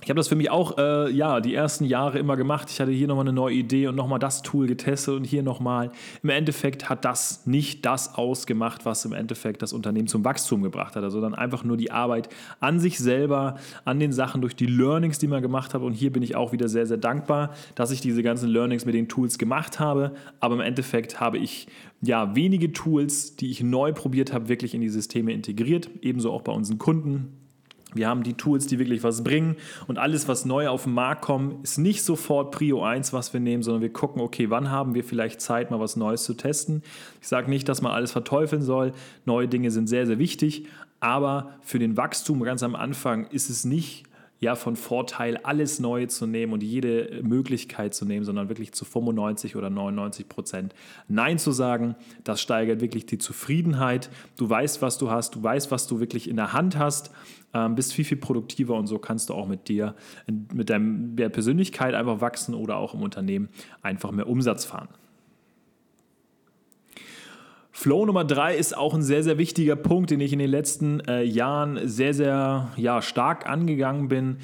Ich 0.01 0.11
habe 0.11 0.19
das 0.19 0.29
für 0.29 0.37
mich 0.37 0.49
auch 0.49 0.79
äh, 0.79 1.11
ja, 1.11 1.41
die 1.41 1.55
ersten 1.55 1.85
Jahre 1.85 2.19
immer 2.19 2.37
gemacht. 2.37 2.71
Ich 2.71 2.81
hatte 2.81 2.93
hier 2.93 3.09
nochmal 3.09 3.25
eine 3.25 3.33
neue 3.33 3.55
Idee 3.55 3.89
und 3.89 3.97
nochmal 3.97 4.21
das 4.21 4.43
Tool 4.43 4.69
getestet 4.69 5.15
und 5.15 5.25
hier 5.25 5.43
nochmal. 5.43 5.91
Im 6.23 6.31
Endeffekt 6.31 6.89
hat 6.89 7.05
das 7.05 7.47
nicht 7.47 7.85
das 7.85 8.15
ausgemacht, 8.15 8.87
was 8.87 9.05
im 9.05 9.13
Endeffekt 9.13 9.61
das 9.61 9.73
Unternehmen 9.73 10.07
zum 10.07 10.25
Wachstum 10.25 10.63
gebracht 10.63 10.95
hat, 10.95 11.11
sondern 11.11 11.35
einfach 11.35 11.65
nur 11.65 11.77
die 11.77 11.91
Arbeit 11.91 12.29
an 12.61 12.79
sich 12.79 12.99
selber, 12.99 13.57
an 13.85 13.99
den 13.99 14.13
Sachen 14.13 14.41
durch 14.41 14.55
die 14.55 14.67
Learnings, 14.67 15.19
die 15.19 15.27
man 15.27 15.43
gemacht 15.43 15.75
hat. 15.75 15.83
Und 15.83 15.95
hier 15.95 16.13
bin 16.13 16.23
ich 16.23 16.37
auch 16.37 16.53
wieder 16.53 16.69
sehr, 16.69 16.87
sehr 16.87 16.97
dankbar, 16.97 17.53
dass 17.75 17.91
ich 17.91 18.01
diese 18.01 18.23
ganzen 18.23 18.49
Learnings 18.49 18.87
mit 18.87 18.95
den 18.95 19.09
Tools 19.09 19.37
gemacht 19.37 19.81
habe. 19.81 20.13
Aber 20.39 20.55
im 20.55 20.61
Endeffekt 20.61 21.19
habe 21.19 21.39
ich 21.39 21.67
ja 22.01 22.37
wenige 22.37 22.73
Tools, 22.73 23.35
die 23.35 23.51
ich 23.51 23.63
neu 23.65 23.93
probiert 23.93 24.33
habe, 24.33 24.49
wirklich 24.49 24.75
in 24.75 24.81
die 24.81 24.91
Systeme 24.91 25.33
integriert. 25.33 25.91
Ebenso 26.03 26.33
auch 26.33 26.43
bei 26.43 26.53
unseren 26.53 26.79
Kunden 26.79 27.38
wir 27.95 28.09
haben 28.09 28.23
die 28.23 28.35
Tools, 28.35 28.67
die 28.67 28.79
wirklich 28.79 29.03
was 29.03 29.25
bringen 29.25 29.57
und 29.87 29.99
alles, 29.99 30.29
was 30.29 30.45
neu 30.45 30.69
auf 30.69 30.85
den 30.85 30.93
Markt 30.93 31.23
kommt, 31.23 31.65
ist 31.65 31.79
nicht 31.79 32.03
sofort 32.03 32.51
Prio 32.51 32.83
1, 32.83 33.13
was 33.13 33.33
wir 33.33 33.41
nehmen, 33.41 33.63
sondern 33.63 33.83
wir 33.83 33.93
gucken, 33.93 34.21
okay, 34.21 34.51
wann 34.51 34.71
haben 34.71 34.95
wir 34.95 35.05
vielleicht 35.05 35.41
Zeit, 35.41 35.71
mal 35.71 35.81
was 35.81 35.97
Neues 35.97 36.25
zu 36.25 36.35
testen. 36.35 36.83
Ich 37.21 37.29
sage 37.29 37.49
nicht, 37.49 37.69
dass 37.69 37.81
man 37.81 37.93
alles 37.93 38.13
verteufeln 38.13 38.63
soll. 38.63 38.93
Neue 39.25 39.49
Dinge 39.49 39.71
sind 39.71 39.89
sehr, 39.89 40.07
sehr 40.07 40.19
wichtig, 40.19 40.67
aber 41.01 41.55
für 41.63 41.79
den 41.79 41.97
Wachstum 41.97 42.43
ganz 42.43 42.63
am 42.63 42.75
Anfang 42.75 43.27
ist 43.29 43.49
es 43.49 43.65
nicht 43.65 44.08
ja 44.41 44.55
von 44.55 44.77
Vorteil, 44.77 45.37
alles 45.39 45.81
neu 45.81 46.07
zu 46.07 46.27
nehmen 46.27 46.53
und 46.53 46.63
jede 46.63 47.21
Möglichkeit 47.23 47.95
zu 47.95 48.05
nehmen, 48.05 48.25
sondern 48.25 48.49
wirklich 48.49 48.73
zu 48.73 48.85
95 48.85 49.57
oder 49.57 49.71
99 49.71 50.29
Prozent 50.29 50.75
Nein 51.09 51.39
zu 51.39 51.53
sagen. 51.53 51.97
Das 52.25 52.41
steigert 52.41 52.81
wirklich 52.81 53.07
die 53.07 53.19
Zufriedenheit. 53.19 54.11
Du 54.37 54.49
weißt, 54.49 54.81
was 54.81 54.99
du 54.99 55.11
hast, 55.11 55.35
du 55.35 55.43
weißt, 55.43 55.71
was 55.71 55.87
du 55.87 56.01
wirklich 56.01 56.29
in 56.29 56.37
der 56.37 56.53
Hand 56.53 56.79
hast, 56.79 57.11
ähm, 57.55 57.75
bist 57.75 57.93
viel, 57.93 58.05
viel 58.05 58.19
produktiver 58.19 58.75
und 58.75 58.87
so 58.87 58.99
kannst 58.99 59.31
du 59.31 59.35
auch 59.35 59.49
mit 59.49 59.69
dir, 59.69 59.95
mit 60.53 60.71
deiner 60.71 61.29
Persönlichkeit 61.31 61.95
einfach 61.95 62.21
wachsen 62.21 62.55
oder 62.55 62.77
auch 62.77 62.95
im 62.95 63.03
Unternehmen 63.03 63.49
einfach 63.83 64.13
mehr 64.13 64.29
Umsatz 64.29 64.65
fahren. 64.65 64.89
Flow 67.81 68.05
Nummer 68.05 68.25
drei 68.25 68.57
ist 68.57 68.77
auch 68.77 68.93
ein 68.93 69.05
sehr, 69.05 69.23
sehr 69.23 69.39
wichtiger 69.39 69.77
Punkt, 69.77 70.11
den 70.11 70.19
ich 70.19 70.33
in 70.33 70.41
den 70.41 70.51
letzten 70.51 70.99
äh, 71.07 71.23
Jahren 71.23 71.79
sehr, 71.85 72.13
sehr 72.13 72.73
ja, 72.75 73.01
stark 73.01 73.49
angegangen 73.49 74.09
bin. 74.09 74.39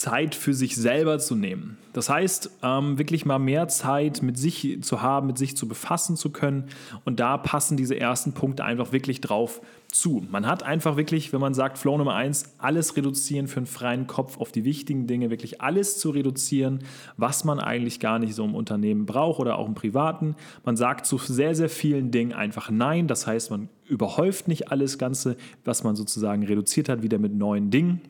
Zeit 0.00 0.34
für 0.34 0.54
sich 0.54 0.76
selber 0.76 1.18
zu 1.18 1.34
nehmen. 1.34 1.76
Das 1.92 2.08
heißt, 2.08 2.50
ähm, 2.62 2.98
wirklich 2.98 3.26
mal 3.26 3.40
mehr 3.40 3.66
Zeit 3.66 4.22
mit 4.22 4.38
sich 4.38 4.78
zu 4.82 5.02
haben, 5.02 5.26
mit 5.26 5.38
sich 5.38 5.56
zu 5.56 5.66
befassen 5.66 6.16
zu 6.16 6.30
können. 6.30 6.66
Und 7.04 7.18
da 7.18 7.36
passen 7.36 7.76
diese 7.76 7.98
ersten 7.98 8.32
Punkte 8.32 8.64
einfach 8.64 8.92
wirklich 8.92 9.20
drauf 9.20 9.60
zu. 9.90 10.24
Man 10.30 10.46
hat 10.46 10.62
einfach 10.62 10.96
wirklich, 10.96 11.32
wenn 11.32 11.40
man 11.40 11.54
sagt, 11.54 11.78
Flow 11.78 11.98
Nummer 11.98 12.14
eins, 12.14 12.54
alles 12.58 12.96
reduzieren 12.96 13.48
für 13.48 13.56
einen 13.56 13.66
freien 13.66 14.06
Kopf 14.06 14.38
auf 14.38 14.52
die 14.52 14.64
wichtigen 14.64 15.08
Dinge, 15.08 15.30
wirklich 15.30 15.60
alles 15.60 15.98
zu 15.98 16.10
reduzieren, 16.10 16.84
was 17.16 17.42
man 17.42 17.58
eigentlich 17.58 17.98
gar 17.98 18.20
nicht 18.20 18.34
so 18.34 18.44
im 18.44 18.54
Unternehmen 18.54 19.04
braucht 19.04 19.40
oder 19.40 19.58
auch 19.58 19.66
im 19.66 19.74
Privaten. 19.74 20.36
Man 20.64 20.76
sagt 20.76 21.06
zu 21.06 21.18
sehr, 21.18 21.56
sehr 21.56 21.70
vielen 21.70 22.12
Dingen 22.12 22.32
einfach 22.32 22.70
Nein. 22.70 23.08
Das 23.08 23.26
heißt, 23.26 23.50
man 23.50 23.68
überhäuft 23.88 24.46
nicht 24.46 24.70
alles 24.70 24.98
Ganze, 24.98 25.36
was 25.64 25.82
man 25.82 25.96
sozusagen 25.96 26.44
reduziert 26.44 26.88
hat, 26.88 27.02
wieder 27.02 27.18
mit 27.18 27.34
neuen 27.34 27.70
Dingen 27.70 28.02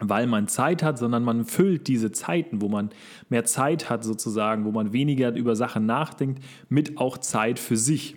weil 0.00 0.26
man 0.26 0.48
Zeit 0.48 0.82
hat, 0.82 0.98
sondern 0.98 1.22
man 1.22 1.44
füllt 1.44 1.86
diese 1.86 2.10
Zeiten, 2.10 2.60
wo 2.60 2.68
man 2.68 2.90
mehr 3.28 3.44
Zeit 3.44 3.90
hat 3.90 4.02
sozusagen, 4.02 4.64
wo 4.64 4.72
man 4.72 4.92
weniger 4.92 5.34
über 5.34 5.54
Sachen 5.54 5.86
nachdenkt, 5.86 6.42
mit 6.68 6.98
auch 6.98 7.18
Zeit 7.18 7.58
für 7.58 7.76
sich. 7.76 8.16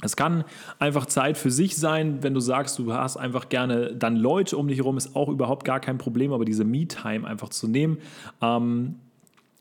Es 0.00 0.14
kann 0.14 0.44
einfach 0.78 1.06
Zeit 1.06 1.36
für 1.36 1.50
sich 1.50 1.76
sein, 1.76 2.22
wenn 2.22 2.32
du 2.32 2.40
sagst, 2.40 2.78
du 2.78 2.92
hast 2.92 3.16
einfach 3.16 3.48
gerne 3.48 3.96
dann 3.96 4.14
Leute 4.14 4.56
um 4.56 4.68
dich 4.68 4.78
herum, 4.78 4.96
ist 4.96 5.16
auch 5.16 5.28
überhaupt 5.28 5.64
gar 5.64 5.80
kein 5.80 5.98
Problem, 5.98 6.32
aber 6.32 6.44
diese 6.44 6.64
Me-Time 6.64 7.26
einfach 7.26 7.48
zu 7.48 7.66
nehmen, 7.66 7.98
ähm, 8.40 8.96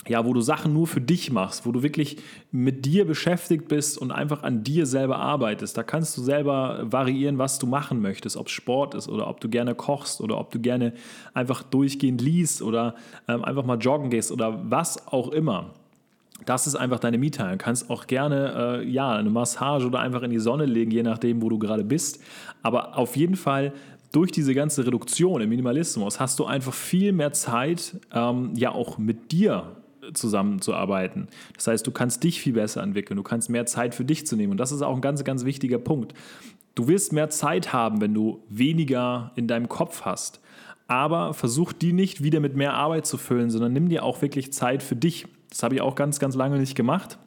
ja, 0.10 0.26
wo 0.26 0.34
du 0.34 0.42
Sachen 0.42 0.74
nur 0.74 0.88
für 0.88 1.02
dich 1.02 1.32
machst, 1.32 1.66
wo 1.66 1.72
du 1.72 1.84
wirklich 1.84 2.18
mit 2.52 2.86
dir 2.86 3.06
beschäftigt 3.06 3.68
bist 3.68 3.98
und 3.98 4.12
einfach 4.12 4.44
an 4.44 4.64
dir 4.64 4.86
selber 4.86 5.18
arbeitest. 5.20 5.78
Da 5.78 5.84
kannst 5.84 6.18
du 6.18 6.22
selber 6.22 6.82
variieren, 6.84 7.38
was 7.38 7.60
du 7.60 7.68
machen 7.68 8.02
möchtest, 8.02 8.38
ob 8.38 8.48
es 8.48 8.54
Sport 8.54 8.96
ist 8.96 9.08
oder 9.10 9.28
ob 9.28 9.42
du 9.42 9.50
gerne 9.50 9.76
kochst 9.76 10.22
oder 10.22 10.38
ob 10.38 10.52
du 10.52 10.60
gerne 10.60 10.94
einfach 11.34 11.64
durchgehend 11.64 12.22
liest 12.22 12.62
oder 12.62 12.96
ähm, 13.28 13.44
einfach 13.44 13.66
mal 13.66 13.78
joggen 13.78 14.10
gehst 14.10 14.32
oder 14.32 14.60
was 14.70 15.08
auch 15.08 15.30
immer. 15.30 15.74
Das 16.46 16.68
ist 16.68 16.76
einfach 16.76 17.00
deine 17.00 17.18
Me-Time. 17.18 17.54
Du 17.54 17.58
kannst 17.58 17.90
auch 17.90 18.08
gerne 18.08 18.82
äh, 18.82 18.88
ja, 18.88 19.14
eine 19.14 19.30
Massage 19.30 19.88
oder 19.88 20.00
einfach 20.00 20.22
in 20.22 20.32
die 20.32 20.40
Sonne 20.40 20.66
legen, 20.66 20.92
je 20.92 21.04
nachdem, 21.04 21.42
wo 21.42 21.50
du 21.50 21.58
gerade 21.58 21.84
bist. 21.84 22.22
Aber 22.62 22.98
auf 22.98 23.16
jeden 23.16 23.36
Fall 23.36 23.74
durch 24.12 24.32
diese 24.32 24.54
ganze 24.54 24.86
Reduktion 24.86 25.42
im 25.42 25.50
Minimalismus 25.50 26.20
hast 26.20 26.40
du 26.40 26.46
einfach 26.46 26.74
viel 26.74 27.12
mehr 27.12 27.34
Zeit, 27.34 27.96
ähm, 28.14 28.52
ja 28.56 28.72
auch 28.72 28.98
mit 28.98 29.32
dir 29.32 29.76
zusammenzuarbeiten. 30.14 31.28
Das 31.56 31.68
heißt, 31.68 31.88
du 31.88 31.92
kannst 31.92 32.24
dich 32.24 32.42
viel 32.42 32.54
besser 32.54 32.82
entwickeln, 32.84 33.18
du 33.18 33.24
kannst 33.24 33.50
mehr 33.50 33.66
Zeit 33.66 33.96
für 33.96 34.06
dich 34.06 34.28
zu 34.28 34.36
nehmen. 34.36 34.52
Und 34.52 34.58
das 34.58 34.72
ist 34.72 34.82
auch 34.82 34.96
ein 34.96 35.02
ganz, 35.02 35.24
ganz 35.24 35.46
wichtiger 35.46 35.80
Punkt. 35.80 36.14
Du 36.76 36.88
wirst 36.88 37.12
mehr 37.14 37.30
Zeit 37.30 37.74
haben, 37.74 38.02
wenn 38.02 38.14
du 38.14 38.44
weniger 38.50 39.32
in 39.36 39.48
deinem 39.48 39.68
Kopf 39.68 40.02
hast. 40.04 40.42
Aber 40.88 41.34
versuch 41.34 41.74
die 41.74 41.92
nicht 41.92 42.24
wieder 42.24 42.40
mit 42.40 42.56
mehr 42.56 42.74
Arbeit 42.74 43.06
zu 43.06 43.18
füllen, 43.18 43.50
sondern 43.50 43.74
nimm 43.74 43.90
dir 43.90 44.04
auch 44.04 44.22
wirklich 44.22 44.54
Zeit 44.54 44.84
für 44.84 44.96
dich. 44.96 45.28
Das 45.50 45.64
habe 45.64 45.76
ich 45.76 45.82
auch 45.82 45.96
ganz, 45.96 46.20
ganz 46.20 46.36
lange 46.36 46.60
nicht 46.60 46.76
gemacht. 46.76 47.18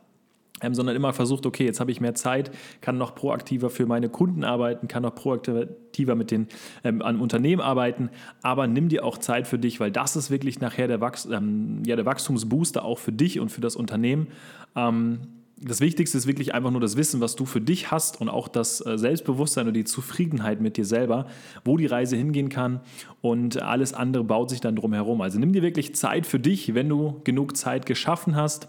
Ähm, 0.61 0.75
sondern 0.75 0.97
immer 0.97 1.13
versucht, 1.13 1.47
okay, 1.47 1.65
jetzt 1.65 1.81
habe 1.81 1.91
ich 1.91 2.01
mehr 2.01 2.15
Zeit, 2.15 2.51
kann 2.81 2.99
noch 2.99 3.15
proaktiver 3.15 3.71
für 3.71 3.87
meine 3.87 4.09
Kunden 4.09 4.45
arbeiten, 4.45 4.89
kann 4.89 5.03
noch 5.03 5.15
proaktiver 5.15 6.15
mit 6.15 6.31
den 6.31 6.49
ähm, 6.85 7.03
an 7.03 7.21
Unternehmen 7.21 7.61
arbeiten, 7.61 8.11
aber 8.43 8.67
nimm 8.67 8.89
dir 8.89 9.05
auch 9.05 9.19
Zeit 9.19 9.47
für 9.47 9.59
dich, 9.59 9.81
weil 9.81 9.91
das 9.91 10.17
ist 10.17 10.31
wirklich 10.31 10.61
nachher 10.61 10.89
der, 10.89 11.01
Wachs 11.01 11.27
ähm, 11.27 11.83
ja, 11.85 11.97
der 11.97 12.07
Wachstumsbooster 12.07 12.85
auch 12.85 12.99
für 12.99 13.13
dich 13.13 13.41
und 13.41 13.51
für 13.51 13.61
das 13.61 13.77
Unternehmen. 13.77 14.29
Ähm, 14.77 15.21
das 15.63 15.81
Wichtigste 15.81 16.17
ist 16.17 16.27
wirklich 16.27 16.55
einfach 16.55 16.71
nur 16.71 16.81
das 16.81 16.97
Wissen, 16.97 17.21
was 17.21 17.37
du 17.37 17.45
für 17.45 17.61
dich 17.61 17.91
hast 17.91 18.19
und 18.21 18.31
auch 18.31 18.49
das 18.49 18.85
äh, 18.85 18.97
Selbstbewusstsein 18.97 19.69
und 19.69 19.75
die 19.75 19.85
Zufriedenheit 19.85 20.61
mit 20.63 20.79
dir 20.79 20.87
selber, 20.87 21.27
wo 21.65 21.77
die 21.77 21.85
Reise 21.85 22.17
hingehen 22.17 22.49
kann 22.49 22.81
und 23.21 23.61
alles 23.61 23.93
andere 23.93 24.25
baut 24.25 24.49
sich 24.49 24.63
dann 24.63 24.75
drum 24.75 24.95
herum. 24.95 25.21
Also 25.21 25.39
nimm 25.39 25.53
dir 25.53 25.63
wirklich 25.63 25.95
Zeit 25.95 26.27
für 26.27 26.41
dich, 26.41 26.75
wenn 26.75 26.89
du 26.89 27.21
genug 27.25 27.59
Zeit 27.59 27.85
geschaffen 27.85 28.37
hast 28.37 28.69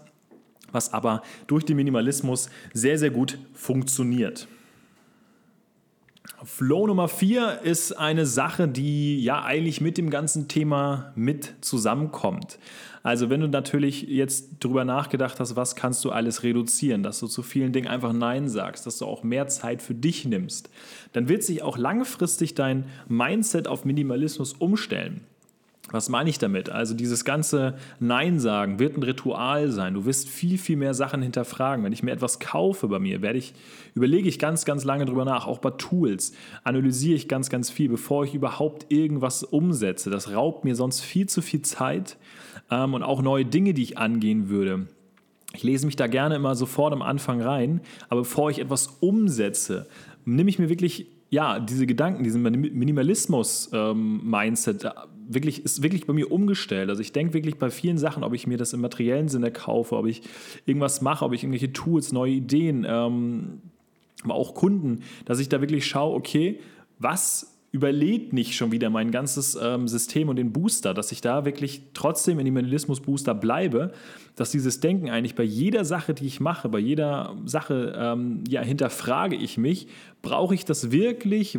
was 0.72 0.92
aber 0.92 1.22
durch 1.46 1.64
den 1.64 1.76
Minimalismus 1.76 2.50
sehr, 2.72 2.98
sehr 2.98 3.10
gut 3.10 3.38
funktioniert. 3.54 4.48
Flow 6.44 6.88
Nummer 6.88 7.06
4 7.06 7.60
ist 7.62 7.92
eine 7.92 8.26
Sache, 8.26 8.66
die 8.66 9.22
ja 9.22 9.44
eigentlich 9.44 9.80
mit 9.80 9.96
dem 9.96 10.10
ganzen 10.10 10.48
Thema 10.48 11.12
mit 11.14 11.54
zusammenkommt. 11.60 12.58
Also 13.04 13.30
wenn 13.30 13.40
du 13.40 13.48
natürlich 13.48 14.02
jetzt 14.02 14.48
darüber 14.60 14.84
nachgedacht 14.84 15.38
hast, 15.38 15.54
was 15.54 15.76
kannst 15.76 16.04
du 16.04 16.10
alles 16.10 16.42
reduzieren, 16.42 17.02
dass 17.02 17.20
du 17.20 17.28
zu 17.28 17.42
vielen 17.42 17.72
Dingen 17.72 17.88
einfach 17.88 18.12
Nein 18.12 18.48
sagst, 18.48 18.86
dass 18.86 18.98
du 18.98 19.06
auch 19.06 19.22
mehr 19.22 19.48
Zeit 19.48 19.82
für 19.82 19.94
dich 19.94 20.24
nimmst, 20.24 20.68
dann 21.12 21.28
wird 21.28 21.44
sich 21.44 21.62
auch 21.62 21.78
langfristig 21.78 22.54
dein 22.54 22.86
Mindset 23.08 23.68
auf 23.68 23.84
Minimalismus 23.84 24.52
umstellen. 24.52 25.20
Was 25.92 26.08
meine 26.08 26.30
ich 26.30 26.38
damit? 26.38 26.70
Also 26.70 26.94
dieses 26.94 27.24
ganze 27.24 27.74
Nein 28.00 28.40
sagen 28.40 28.78
wird 28.78 28.96
ein 28.96 29.02
Ritual 29.02 29.70
sein. 29.70 29.94
Du 29.94 30.06
wirst 30.06 30.28
viel, 30.28 30.58
viel 30.58 30.76
mehr 30.76 30.94
Sachen 30.94 31.22
hinterfragen. 31.22 31.84
Wenn 31.84 31.92
ich 31.92 32.02
mir 32.02 32.12
etwas 32.12 32.40
kaufe 32.40 32.88
bei 32.88 32.98
mir, 32.98 33.22
werde 33.22 33.38
ich, 33.38 33.52
überlege 33.94 34.28
ich 34.28 34.38
ganz, 34.38 34.64
ganz 34.64 34.84
lange 34.84 35.04
drüber 35.04 35.26
nach. 35.26 35.46
Auch 35.46 35.58
bei 35.58 35.70
Tools 35.70 36.32
analysiere 36.64 37.14
ich 37.14 37.28
ganz, 37.28 37.50
ganz 37.50 37.70
viel, 37.70 37.90
bevor 37.90 38.24
ich 38.24 38.34
überhaupt 38.34 38.90
irgendwas 38.90 39.44
umsetze. 39.44 40.08
Das 40.08 40.32
raubt 40.32 40.64
mir 40.64 40.74
sonst 40.74 41.00
viel 41.00 41.28
zu 41.28 41.42
viel 41.42 41.60
Zeit 41.60 42.16
ähm, 42.70 42.94
und 42.94 43.02
auch 43.02 43.20
neue 43.20 43.44
Dinge, 43.44 43.74
die 43.74 43.82
ich 43.82 43.98
angehen 43.98 44.48
würde. 44.48 44.86
Ich 45.54 45.62
lese 45.62 45.84
mich 45.84 45.96
da 45.96 46.06
gerne 46.06 46.36
immer 46.36 46.54
sofort 46.54 46.94
am 46.94 47.02
Anfang 47.02 47.42
rein, 47.42 47.82
aber 48.08 48.22
bevor 48.22 48.50
ich 48.50 48.58
etwas 48.58 48.86
umsetze, 49.00 49.86
nehme 50.24 50.48
ich 50.48 50.58
mir 50.58 50.70
wirklich 50.70 51.08
ja, 51.32 51.58
diese 51.60 51.86
Gedanken, 51.86 52.24
diesen 52.24 52.42
Minimalismus-Mindset, 52.42 54.84
ähm, 54.84 54.90
wirklich, 55.26 55.64
ist 55.64 55.82
wirklich 55.82 56.06
bei 56.06 56.12
mir 56.12 56.30
umgestellt. 56.30 56.90
Also 56.90 57.00
ich 57.00 57.12
denke 57.12 57.32
wirklich 57.32 57.58
bei 57.58 57.70
vielen 57.70 57.96
Sachen, 57.96 58.22
ob 58.22 58.34
ich 58.34 58.46
mir 58.46 58.58
das 58.58 58.74
im 58.74 58.82
materiellen 58.82 59.28
Sinne 59.28 59.50
kaufe, 59.50 59.96
ob 59.96 60.04
ich 60.04 60.20
irgendwas 60.66 61.00
mache, 61.00 61.24
ob 61.24 61.32
ich 61.32 61.42
irgendwelche 61.42 61.72
Tools, 61.72 62.12
neue 62.12 62.32
Ideen, 62.32 62.84
ähm, 62.86 63.62
aber 64.22 64.34
auch 64.34 64.54
Kunden, 64.54 65.04
dass 65.24 65.38
ich 65.38 65.48
da 65.48 65.62
wirklich 65.62 65.86
schaue, 65.86 66.14
okay, 66.14 66.60
was 66.98 67.51
überlädt 67.72 68.34
nicht 68.34 68.54
schon 68.54 68.70
wieder 68.70 68.90
mein 68.90 69.10
ganzes 69.10 69.58
ähm, 69.60 69.88
System 69.88 70.28
und 70.28 70.36
den 70.36 70.52
Booster, 70.52 70.92
dass 70.92 71.10
ich 71.10 71.22
da 71.22 71.46
wirklich 71.46 71.80
trotzdem 71.94 72.38
in 72.38 72.44
dem 72.44 72.54
Minimalismus-Booster 72.54 73.34
bleibe, 73.34 73.92
dass 74.36 74.50
dieses 74.50 74.80
Denken 74.80 75.08
eigentlich 75.08 75.34
bei 75.34 75.42
jeder 75.42 75.86
Sache, 75.86 76.12
die 76.12 76.26
ich 76.26 76.38
mache, 76.38 76.68
bei 76.68 76.78
jeder 76.78 77.34
Sache, 77.46 77.94
ähm, 77.96 78.44
ja, 78.46 78.60
hinterfrage 78.60 79.36
ich 79.36 79.56
mich, 79.56 79.88
brauche 80.20 80.54
ich 80.54 80.66
das 80.66 80.90
wirklich? 80.90 81.58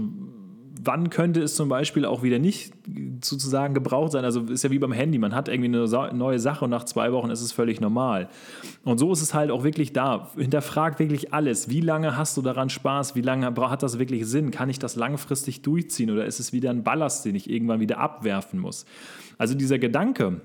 Wann 0.84 1.10
könnte 1.10 1.42
es 1.42 1.56
zum 1.56 1.70
Beispiel 1.70 2.06
auch 2.06 2.24
wieder 2.24 2.40
nicht 2.40 2.74
sozusagen 3.24 3.74
gebraucht 3.74 4.12
sein? 4.12 4.26
Also 4.26 4.42
ist 4.42 4.64
ja 4.64 4.72
wie 4.72 4.80
beim 4.80 4.92
Handy, 4.92 5.18
man 5.18 5.34
hat 5.34 5.48
irgendwie 5.48 5.70
eine 5.70 6.14
neue 6.14 6.40
Sache 6.40 6.66
und 6.66 6.72
nach 6.72 6.84
zwei 6.84 7.12
Wochen 7.12 7.30
ist 7.30 7.42
es 7.42 7.52
völlig 7.52 7.82
normal. 7.82 8.30
Und 8.84 8.98
so 8.98 9.12
ist 9.12 9.22
es 9.22 9.34
halt 9.34 9.52
auch 9.52 9.64
wirklich 9.64 9.94
da. 9.94 10.32
Hinterfragt 10.36 11.00
wirklich 11.00 11.34
alles. 11.34 11.70
Wie 11.70 11.82
lange 11.82 12.18
hast 12.18 12.38
du 12.38 12.42
daran 12.42 12.70
Spaß? 12.70 13.16
Wie 13.16 13.22
lange 13.22 13.48
hat 13.48 13.84
das 13.84 14.00
wirklich 14.00 14.26
Sinn? 14.26 14.52
Kann 14.52 14.70
ich 14.70 14.80
das 14.80 14.96
langfristig 14.96 15.62
durchziehen 15.62 16.12
oder 16.12 16.26
ist 16.26 16.40
es 16.40 16.54
wieder 16.54 16.70
ein 16.70 16.84
Ballast, 16.84 17.26
den 17.26 17.36
ich 17.36 17.50
irgendwann 17.50 17.80
wieder 17.80 18.00
abwerfen 18.00 18.60
muss? 18.60 18.86
Also 19.38 19.56
dieser 19.56 19.80
Gedanke, 19.80 20.42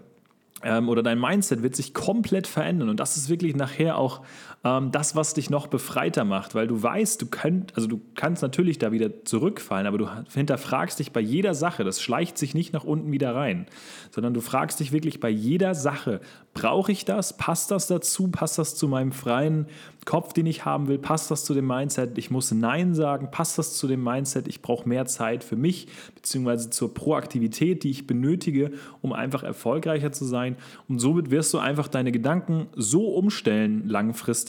ähm, 0.62 0.88
oder 0.88 1.02
dein 1.02 1.20
Mindset 1.20 1.62
wird 1.62 1.76
sich 1.76 1.94
komplett 1.94 2.46
verändern. 2.46 2.88
Und 2.88 2.98
das 2.98 3.16
ist 3.16 3.28
wirklich 3.28 3.54
nachher 3.54 3.96
auch 3.96 4.22
ähm, 4.64 4.90
das, 4.90 5.14
was 5.14 5.34
dich 5.34 5.50
noch 5.50 5.68
befreiter 5.68 6.24
macht, 6.24 6.54
weil 6.54 6.66
du 6.66 6.82
weißt, 6.82 7.22
du 7.22 7.26
könnt, 7.26 7.76
also 7.76 7.86
du 7.86 8.00
kannst 8.14 8.42
natürlich 8.42 8.78
da 8.78 8.90
wieder 8.90 9.24
zurückfallen, 9.24 9.86
aber 9.86 9.98
du 9.98 10.08
hinterfragst 10.34 10.98
dich 10.98 11.12
bei 11.12 11.20
jeder 11.20 11.54
Sache. 11.54 11.84
Das 11.84 12.02
schleicht 12.02 12.38
sich 12.38 12.54
nicht 12.54 12.72
nach 12.72 12.84
unten 12.84 13.12
wieder 13.12 13.34
rein, 13.34 13.66
sondern 14.10 14.34
du 14.34 14.40
fragst 14.40 14.80
dich 14.80 14.92
wirklich 14.92 15.20
bei 15.20 15.30
jeder 15.30 15.74
Sache, 15.74 16.20
brauche 16.54 16.90
ich 16.90 17.04
das? 17.04 17.36
Passt 17.36 17.70
das 17.70 17.86
dazu? 17.86 18.28
Passt 18.28 18.58
das 18.58 18.74
zu 18.74 18.88
meinem 18.88 19.12
freien 19.12 19.66
Kopf, 20.04 20.32
den 20.32 20.46
ich 20.46 20.64
haben 20.64 20.88
will? 20.88 20.98
Passt 20.98 21.30
das 21.30 21.44
zu 21.44 21.54
dem 21.54 21.66
Mindset? 21.66 22.18
Ich 22.18 22.30
muss 22.30 22.50
Nein 22.50 22.94
sagen. 22.94 23.30
Passt 23.30 23.58
das 23.58 23.74
zu 23.74 23.86
dem 23.86 24.02
Mindset? 24.02 24.48
Ich 24.48 24.60
brauche 24.60 24.88
mehr 24.88 25.06
Zeit 25.06 25.44
für 25.44 25.56
mich, 25.56 25.86
beziehungsweise 26.16 26.70
zur 26.70 26.94
Proaktivität, 26.94 27.84
die 27.84 27.90
ich 27.90 28.06
benötige, 28.06 28.72
um 29.02 29.12
einfach 29.12 29.44
erfolgreicher 29.44 30.10
zu 30.10 30.24
sein. 30.24 30.56
Und 30.88 30.98
somit 30.98 31.30
wirst 31.30 31.54
du 31.54 31.58
einfach 31.58 31.86
deine 31.86 32.10
Gedanken 32.10 32.66
so 32.74 33.08
umstellen 33.08 33.86
langfristig, 33.86 34.47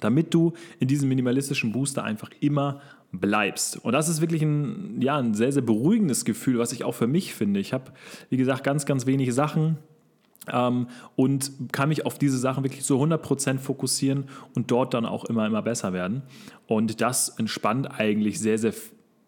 damit 0.00 0.32
du 0.32 0.52
in 0.78 0.88
diesem 0.88 1.08
minimalistischen 1.08 1.72
Booster 1.72 2.04
einfach 2.04 2.30
immer 2.40 2.80
bleibst. 3.12 3.84
Und 3.84 3.92
das 3.92 4.08
ist 4.08 4.20
wirklich 4.20 4.42
ein, 4.42 5.00
ja, 5.00 5.18
ein 5.18 5.34
sehr, 5.34 5.52
sehr 5.52 5.62
beruhigendes 5.62 6.24
Gefühl, 6.24 6.58
was 6.58 6.72
ich 6.72 6.84
auch 6.84 6.94
für 6.94 7.06
mich 7.06 7.34
finde. 7.34 7.60
Ich 7.60 7.72
habe, 7.72 7.92
wie 8.30 8.38
gesagt, 8.38 8.64
ganz, 8.64 8.86
ganz 8.86 9.06
wenige 9.06 9.32
Sachen 9.32 9.76
ähm, 10.50 10.88
und 11.14 11.52
kann 11.72 11.90
mich 11.90 12.06
auf 12.06 12.18
diese 12.18 12.38
Sachen 12.38 12.64
wirklich 12.64 12.84
zu 12.84 12.94
100% 13.00 13.58
fokussieren 13.58 14.24
und 14.54 14.70
dort 14.70 14.94
dann 14.94 15.04
auch 15.04 15.26
immer, 15.26 15.46
immer 15.46 15.62
besser 15.62 15.92
werden. 15.92 16.22
Und 16.66 17.00
das 17.02 17.28
entspannt 17.28 18.00
eigentlich 18.00 18.40
sehr, 18.40 18.58
sehr 18.58 18.72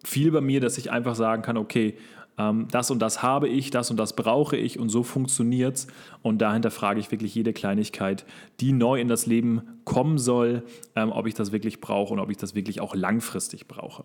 viel 0.03 0.31
bei 0.33 0.41
mir, 0.41 0.61
dass 0.61 0.79
ich 0.79 0.91
einfach 0.91 1.15
sagen 1.15 1.43
kann, 1.43 1.57
okay, 1.59 1.97
das 2.37 2.91
und 2.91 2.99
das 2.99 3.23
habe 3.23 3.49
ich, 3.49 3.71
das 3.71 3.91
und 3.91 3.97
das 3.97 4.17
brauche 4.17 4.57
ich 4.57 4.79
und 4.79 4.89
so 4.89 5.03
funktioniert 5.03 5.77
es. 5.77 5.87
Und 6.23 6.39
dahinter 6.39 6.71
frage 6.71 7.01
ich 7.01 7.11
wirklich 7.11 7.35
jede 7.35 7.53
Kleinigkeit, 7.53 8.25
die 8.61 8.73
neu 8.73 9.01
in 9.01 9.09
das 9.09 9.27
Leben 9.27 9.63
kommen 9.85 10.19
soll, 10.19 10.65
ähm, 10.97 11.13
ob 11.13 11.27
ich 11.27 11.35
das 11.35 11.53
wirklich 11.53 11.81
brauche 11.81 12.13
und 12.13 12.19
ob 12.19 12.31
ich 12.31 12.37
das 12.37 12.55
wirklich 12.55 12.81
auch 12.81 12.95
langfristig 12.95 13.69
brauche. 13.69 14.05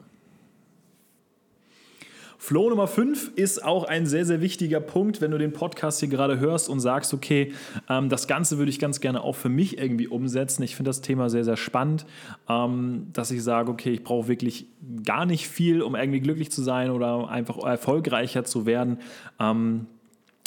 Flow 2.41 2.69
Nummer 2.69 2.87
5 2.87 3.33
ist 3.35 3.65
auch 3.65 3.83
ein 3.83 4.05
sehr, 4.05 4.25
sehr 4.25 4.39
wichtiger 4.39 4.79
Punkt, 4.79 5.19
wenn 5.19 5.31
du 5.31 5.37
den 5.37 5.51
Podcast 5.51 5.99
hier 5.99 6.07
gerade 6.07 6.39
hörst 6.39 6.69
und 6.69 6.79
sagst, 6.79 7.13
okay, 7.13 7.51
ähm, 7.89 8.07
das 8.07 8.27
Ganze 8.27 8.57
würde 8.57 8.69
ich 8.69 8.79
ganz 8.79 9.01
gerne 9.01 9.21
auch 9.21 9.35
für 9.35 9.49
mich 9.49 9.77
irgendwie 9.77 10.07
umsetzen. 10.07 10.63
Ich 10.63 10.77
finde 10.77 10.87
das 10.87 11.01
Thema 11.01 11.29
sehr, 11.29 11.43
sehr 11.43 11.57
spannend, 11.57 12.05
ähm, 12.47 13.07
dass 13.11 13.29
ich 13.31 13.43
sage, 13.43 13.69
okay, 13.69 13.91
ich 13.91 14.03
brauche 14.05 14.29
wirklich 14.29 14.67
gar 15.05 15.25
nicht 15.25 15.49
viel, 15.49 15.81
um 15.81 15.95
irgendwie 15.95 16.21
glücklich 16.21 16.49
zu 16.49 16.61
sein 16.61 16.91
oder 16.91 17.29
einfach 17.29 17.57
erfolgreicher 17.57 18.45
zu 18.45 18.65
werden, 18.65 18.99
ähm, 19.37 19.87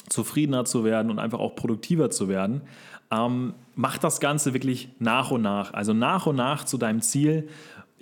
zufriedener 0.09 0.65
zu 0.65 0.85
werden 0.85 1.11
und 1.11 1.19
einfach 1.19 1.41
auch 1.41 1.55
produktiver 1.55 2.09
zu 2.09 2.27
werden. 2.27 2.63
Ähm, 3.11 3.53
mach 3.75 3.99
das 3.99 4.19
Ganze 4.19 4.55
wirklich 4.55 4.89
nach 4.99 5.31
und 5.31 5.43
nach, 5.43 5.75
also 5.75 5.93
nach 5.93 6.27
und 6.27 6.37
nach 6.37 6.65
zu 6.65 6.79
deinem 6.79 7.03
Ziel. 7.03 7.49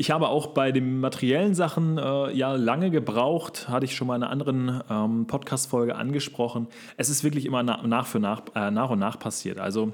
Ich 0.01 0.11
habe 0.11 0.31
auch 0.31 0.47
bei 0.47 0.73
den 0.73 0.99
materiellen 0.99 1.55
Sachen 1.55 1.99
äh, 1.99 2.33
ja 2.33 2.55
lange 2.55 2.91
gebraucht, 2.91 3.69
hatte 3.69 3.85
ich 3.85 3.95
schon 3.95 4.07
mal 4.07 4.17
in 4.17 4.23
einer 4.23 4.33
anderen 4.33 4.83
ähm, 4.89 5.27
Podcast-Folge 5.27 5.95
angesprochen. 5.95 6.69
Es 6.97 7.11
ist 7.11 7.23
wirklich 7.23 7.45
immer 7.45 7.63
nach, 7.63 7.83
nach, 7.83 8.07
für 8.07 8.19
nach, 8.19 8.41
äh, 8.55 8.71
nach 8.71 8.89
und 8.89 8.99
nach 8.99 9.19
passiert. 9.19 9.59
Also 9.59 9.93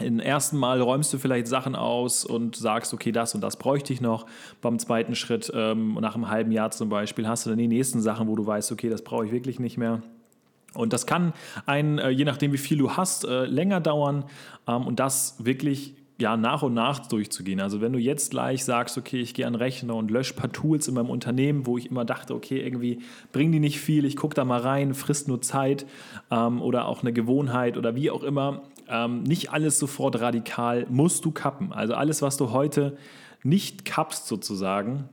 im 0.00 0.20
ersten 0.20 0.56
Mal 0.56 0.80
räumst 0.80 1.12
du 1.12 1.18
vielleicht 1.18 1.48
Sachen 1.48 1.76
aus 1.76 2.24
und 2.24 2.56
sagst, 2.56 2.94
okay, 2.94 3.12
das 3.12 3.34
und 3.34 3.42
das 3.42 3.58
bräuchte 3.58 3.92
ich 3.92 4.00
noch. 4.00 4.24
Beim 4.62 4.78
zweiten 4.78 5.14
Schritt, 5.14 5.52
ähm, 5.54 5.98
nach 6.00 6.14
einem 6.14 6.30
halben 6.30 6.50
Jahr 6.50 6.70
zum 6.70 6.88
Beispiel, 6.88 7.28
hast 7.28 7.44
du 7.44 7.50
dann 7.50 7.58
die 7.58 7.68
nächsten 7.68 8.00
Sachen, 8.00 8.28
wo 8.28 8.36
du 8.36 8.46
weißt, 8.46 8.72
okay, 8.72 8.88
das 8.88 9.02
brauche 9.02 9.26
ich 9.26 9.32
wirklich 9.32 9.60
nicht 9.60 9.76
mehr. 9.76 10.00
Und 10.72 10.94
das 10.94 11.04
kann 11.04 11.34
ein, 11.66 11.98
äh, 11.98 12.08
je 12.08 12.24
nachdem 12.24 12.54
wie 12.54 12.58
viel 12.58 12.78
du 12.78 12.92
hast, 12.92 13.26
äh, 13.26 13.44
länger 13.44 13.82
dauern 13.82 14.24
ähm, 14.66 14.86
und 14.86 14.98
das 14.98 15.36
wirklich 15.44 15.94
ja, 16.18 16.36
nach 16.36 16.62
und 16.62 16.72
nach 16.72 17.06
durchzugehen. 17.06 17.60
Also 17.60 17.80
wenn 17.80 17.92
du 17.92 17.98
jetzt 17.98 18.30
gleich 18.30 18.64
sagst, 18.64 18.96
okay, 18.96 19.20
ich 19.20 19.34
gehe 19.34 19.46
an 19.46 19.52
den 19.52 19.60
Rechner 19.60 19.94
und 19.94 20.10
lösche 20.10 20.34
ein 20.34 20.36
paar 20.36 20.52
Tools 20.52 20.88
in 20.88 20.94
meinem 20.94 21.10
Unternehmen, 21.10 21.66
wo 21.66 21.76
ich 21.76 21.90
immer 21.90 22.06
dachte, 22.06 22.34
okay, 22.34 22.60
irgendwie 22.60 23.00
bringen 23.32 23.52
die 23.52 23.60
nicht 23.60 23.80
viel, 23.80 24.04
ich 24.06 24.16
gucke 24.16 24.34
da 24.34 24.44
mal 24.44 24.60
rein, 24.60 24.94
frisst 24.94 25.28
nur 25.28 25.42
Zeit 25.42 25.84
ähm, 26.30 26.62
oder 26.62 26.86
auch 26.86 27.02
eine 27.02 27.12
Gewohnheit 27.12 27.76
oder 27.76 27.94
wie 27.94 28.10
auch 28.10 28.22
immer. 28.22 28.62
Ähm, 28.88 29.24
nicht 29.24 29.52
alles 29.52 29.78
sofort 29.78 30.20
radikal 30.20 30.86
musst 30.88 31.24
du 31.24 31.32
kappen. 31.32 31.72
Also 31.72 31.94
alles, 31.94 32.22
was 32.22 32.38
du 32.38 32.50
heute 32.50 32.96
nicht 33.42 33.84
kappst 33.84 34.26
sozusagen, 34.26 35.08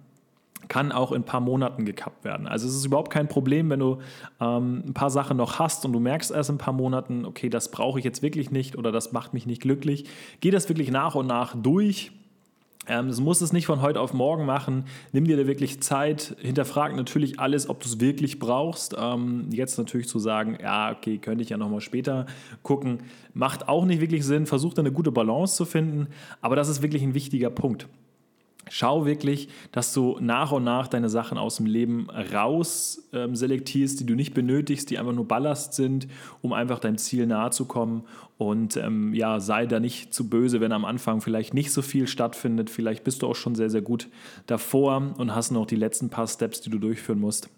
kann 0.67 0.91
auch 0.91 1.11
in 1.11 1.21
ein 1.21 1.25
paar 1.25 1.41
Monaten 1.41 1.85
gekappt 1.85 2.23
werden. 2.23 2.47
Also 2.47 2.67
es 2.67 2.75
ist 2.75 2.85
überhaupt 2.85 3.11
kein 3.11 3.27
Problem, 3.27 3.69
wenn 3.69 3.79
du 3.79 3.99
ähm, 4.39 4.83
ein 4.87 4.93
paar 4.93 5.09
Sachen 5.09 5.37
noch 5.37 5.59
hast 5.59 5.85
und 5.85 5.93
du 5.93 5.99
merkst 5.99 6.31
erst 6.31 6.49
in 6.49 6.55
ein 6.55 6.59
paar 6.59 6.73
Monaten, 6.73 7.25
okay, 7.25 7.49
das 7.49 7.71
brauche 7.71 7.99
ich 7.99 8.05
jetzt 8.05 8.21
wirklich 8.21 8.51
nicht 8.51 8.77
oder 8.77 8.91
das 8.91 9.11
macht 9.11 9.33
mich 9.33 9.45
nicht 9.45 9.61
glücklich. 9.61 10.05
Geh 10.39 10.51
das 10.51 10.69
wirklich 10.69 10.91
nach 10.91 11.15
und 11.15 11.27
nach 11.27 11.55
durch 11.55 12.11
Ähm, 12.85 13.09
du 13.09 13.21
musst 13.21 13.41
es 13.41 13.53
nicht 13.53 13.65
von 13.65 13.81
heute 13.81 14.01
auf 14.01 14.13
morgen 14.13 14.45
machen. 14.45 14.83
Nimm 15.13 15.25
dir 15.25 15.37
da 15.37 15.47
wirklich 15.47 15.81
Zeit. 15.81 16.35
Hinterfrag 16.41 16.93
natürlich 16.95 17.39
alles, 17.39 17.69
ob 17.69 17.79
du 17.79 17.87
es 17.87 18.01
wirklich 18.01 18.39
brauchst. 18.39 18.93
Ähm, 18.99 19.47
jetzt 19.51 19.77
natürlich 19.77 20.09
zu 20.09 20.19
sagen, 20.19 20.57
ja, 20.61 20.91
okay, 20.91 21.17
könnte 21.17 21.43
ich 21.43 21.49
ja 21.49 21.57
nochmal 21.57 21.79
später 21.79 22.25
gucken, 22.61 23.03
macht 23.33 23.69
auch 23.69 23.85
nicht 23.85 24.01
wirklich 24.01 24.25
Sinn. 24.25 24.45
Versuch 24.45 24.73
da 24.73 24.81
eine 24.81 24.91
gute 24.91 25.13
Balance 25.13 25.55
zu 25.55 25.63
finden. 25.63 26.07
Aber 26.41 26.57
das 26.57 26.67
ist 26.67 26.81
wirklich 26.81 27.03
ein 27.03 27.13
wichtiger 27.13 27.49
Punkt. 27.49 27.87
Schau 28.69 29.05
wirklich, 29.05 29.49
dass 29.71 29.93
du 29.93 30.17
nach 30.21 30.51
und 30.51 30.63
nach 30.63 30.87
deine 30.87 31.09
Sachen 31.09 31.37
aus 31.37 31.57
dem 31.57 31.65
Leben 31.65 32.09
raus 32.09 33.09
ähm, 33.13 33.35
selektierst, 33.35 33.99
die 33.99 34.05
du 34.05 34.15
nicht 34.15 34.33
benötigst, 34.33 34.89
die 34.89 34.97
einfach 34.97 35.13
nur 35.13 35.27
Ballast 35.27 35.73
sind, 35.73 36.07
um 36.41 36.53
einfach 36.53 36.79
deinem 36.79 36.97
Ziel 36.97 37.27
nahe 37.27 37.51
zu 37.51 37.65
kommen. 37.65 38.03
Und 38.37 38.77
ähm, 38.77 39.13
ja, 39.13 39.39
sei 39.39 39.65
da 39.65 39.79
nicht 39.79 40.13
zu 40.13 40.29
böse, 40.29 40.61
wenn 40.61 40.71
am 40.71 40.85
Anfang 40.85 41.21
vielleicht 41.21 41.53
nicht 41.53 41.71
so 41.71 41.81
viel 41.81 42.07
stattfindet. 42.07 42.69
Vielleicht 42.69 43.03
bist 43.03 43.21
du 43.21 43.27
auch 43.27 43.35
schon 43.35 43.55
sehr, 43.55 43.69
sehr 43.69 43.81
gut 43.81 44.09
davor 44.47 45.13
und 45.17 45.35
hast 45.35 45.51
noch 45.51 45.65
die 45.65 45.75
letzten 45.75 46.09
paar 46.09 46.27
Steps, 46.27 46.61
die 46.61 46.69
du 46.69 46.79
durchführen 46.79 47.19
musst. 47.19 47.49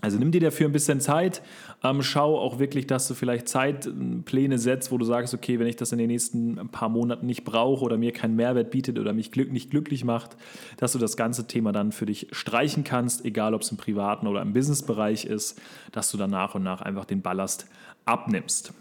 Also 0.00 0.18
nimm 0.18 0.32
dir 0.32 0.40
dafür 0.40 0.68
ein 0.68 0.72
bisschen 0.72 1.00
Zeit, 1.00 1.40
ähm, 1.82 2.02
schau 2.02 2.38
auch 2.38 2.58
wirklich, 2.58 2.86
dass 2.86 3.08
du 3.08 3.14
vielleicht 3.14 3.48
Zeitpläne 3.48 4.58
setzt, 4.58 4.92
wo 4.92 4.98
du 4.98 5.04
sagst, 5.06 5.32
okay, 5.32 5.58
wenn 5.58 5.66
ich 5.66 5.76
das 5.76 5.92
in 5.92 5.98
den 5.98 6.08
nächsten 6.08 6.56
paar 6.68 6.90
Monaten 6.90 7.24
nicht 7.24 7.44
brauche 7.44 7.82
oder 7.82 7.96
mir 7.96 8.12
keinen 8.12 8.36
Mehrwert 8.36 8.70
bietet 8.70 8.98
oder 8.98 9.14
mich 9.14 9.30
glück, 9.30 9.50
nicht 9.50 9.70
glücklich 9.70 10.04
macht, 10.04 10.36
dass 10.76 10.92
du 10.92 10.98
das 10.98 11.16
ganze 11.16 11.46
Thema 11.46 11.72
dann 11.72 11.90
für 11.90 12.04
dich 12.04 12.28
streichen 12.32 12.84
kannst, 12.84 13.24
egal 13.24 13.54
ob 13.54 13.62
es 13.62 13.70
im 13.70 13.78
privaten 13.78 14.26
oder 14.26 14.42
im 14.42 14.52
Businessbereich 14.52 15.24
ist, 15.24 15.58
dass 15.92 16.10
du 16.10 16.18
dann 16.18 16.30
nach 16.30 16.54
und 16.54 16.62
nach 16.62 16.82
einfach 16.82 17.06
den 17.06 17.22
Ballast 17.22 17.66
abnimmst. 18.04 18.74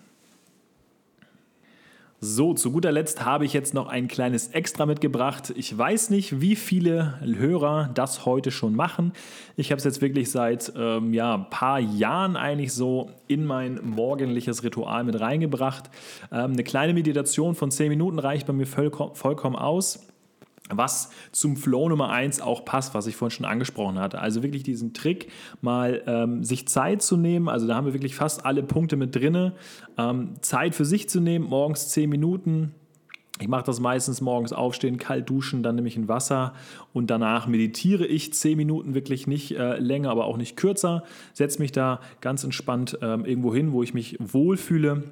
So, 2.25 2.53
zu 2.53 2.71
guter 2.71 2.93
Letzt 2.93 3.25
habe 3.25 3.43
ich 3.43 3.51
jetzt 3.51 3.73
noch 3.73 3.89
ein 3.89 4.07
kleines 4.07 4.47
Extra 4.47 4.85
mitgebracht. 4.85 5.51
Ich 5.57 5.77
weiß 5.77 6.09
nicht, 6.09 6.39
wie 6.39 6.55
viele 6.55 7.19
Hörer 7.19 7.89
das 7.93 8.25
heute 8.25 8.49
schon 8.49 8.77
machen. 8.77 9.11
Ich 9.57 9.71
habe 9.71 9.79
es 9.79 9.83
jetzt 9.83 10.01
wirklich 10.01 10.31
seit 10.31 10.71
ähm, 10.77 11.13
ja, 11.13 11.35
ein 11.35 11.49
paar 11.49 11.81
Jahren 11.81 12.37
eigentlich 12.37 12.71
so 12.71 13.09
in 13.27 13.45
mein 13.45 13.77
morgendliches 13.83 14.63
Ritual 14.63 15.03
mit 15.03 15.19
reingebracht. 15.19 15.89
Ähm, 16.31 16.53
eine 16.53 16.63
kleine 16.63 16.93
Meditation 16.93 17.55
von 17.55 17.71
10 17.71 17.89
Minuten 17.89 18.19
reicht 18.19 18.47
bei 18.47 18.53
mir 18.53 18.67
vollkommen 18.67 19.57
aus 19.57 20.07
was 20.69 21.11
zum 21.31 21.57
Flow 21.57 21.89
Nummer 21.89 22.09
1 22.09 22.41
auch 22.41 22.65
passt, 22.65 22.93
was 22.93 23.07
ich 23.07 23.15
vorhin 23.15 23.35
schon 23.35 23.45
angesprochen 23.45 23.99
hatte. 23.99 24.19
Also 24.19 24.43
wirklich 24.43 24.63
diesen 24.63 24.93
Trick, 24.93 25.29
mal 25.61 26.01
ähm, 26.07 26.43
sich 26.43 26.67
Zeit 26.67 27.01
zu 27.01 27.17
nehmen. 27.17 27.49
Also 27.49 27.67
da 27.67 27.75
haben 27.75 27.85
wir 27.85 27.93
wirklich 27.93 28.15
fast 28.15 28.45
alle 28.45 28.63
Punkte 28.63 28.95
mit 28.95 29.15
drin. 29.15 29.51
Ähm, 29.97 30.35
Zeit 30.41 30.75
für 30.75 30.85
sich 30.85 31.09
zu 31.09 31.19
nehmen, 31.19 31.45
morgens 31.45 31.89
10 31.89 32.09
Minuten. 32.09 32.73
Ich 33.39 33.47
mache 33.47 33.63
das 33.63 33.79
meistens 33.79 34.21
morgens 34.21 34.53
aufstehen, 34.53 34.97
kalt 34.97 35.27
duschen, 35.27 35.63
dann 35.63 35.75
nehme 35.75 35.87
ich 35.87 35.97
ein 35.97 36.07
Wasser 36.07 36.53
und 36.93 37.09
danach 37.09 37.47
meditiere 37.47 38.05
ich 38.05 38.31
10 38.31 38.55
Minuten, 38.55 38.93
wirklich 38.93 39.25
nicht 39.25 39.57
äh, 39.57 39.79
länger, 39.79 40.11
aber 40.11 40.25
auch 40.25 40.37
nicht 40.37 40.55
kürzer. 40.55 41.03
Setze 41.33 41.59
mich 41.59 41.71
da 41.71 41.99
ganz 42.21 42.43
entspannt 42.43 42.99
ähm, 43.01 43.25
irgendwo 43.25 43.53
hin, 43.53 43.71
wo 43.71 43.81
ich 43.81 43.95
mich 43.95 44.17
wohlfühle 44.19 45.03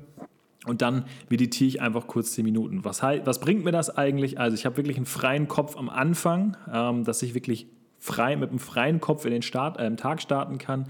und 0.67 0.81
dann 0.83 1.05
meditiere 1.29 1.67
ich 1.67 1.81
einfach 1.81 2.05
kurz 2.05 2.33
10 2.33 2.45
Minuten. 2.45 2.85
Was, 2.85 3.01
was 3.01 3.39
bringt 3.39 3.65
mir 3.65 3.71
das 3.71 3.95
eigentlich? 3.95 4.39
Also 4.39 4.53
ich 4.55 4.65
habe 4.65 4.77
wirklich 4.77 4.97
einen 4.97 5.07
freien 5.07 5.47
Kopf 5.47 5.75
am 5.75 5.89
Anfang, 5.89 6.55
ähm, 6.71 7.03
dass 7.03 7.23
ich 7.23 7.33
wirklich 7.33 7.67
frei, 7.97 8.35
mit 8.35 8.49
einem 8.49 8.59
freien 8.59 8.99
Kopf 8.99 9.25
in 9.25 9.31
den 9.31 9.41
Start, 9.41 9.79
äh, 9.79 9.95
Tag 9.95 10.21
starten 10.21 10.59
kann. 10.59 10.87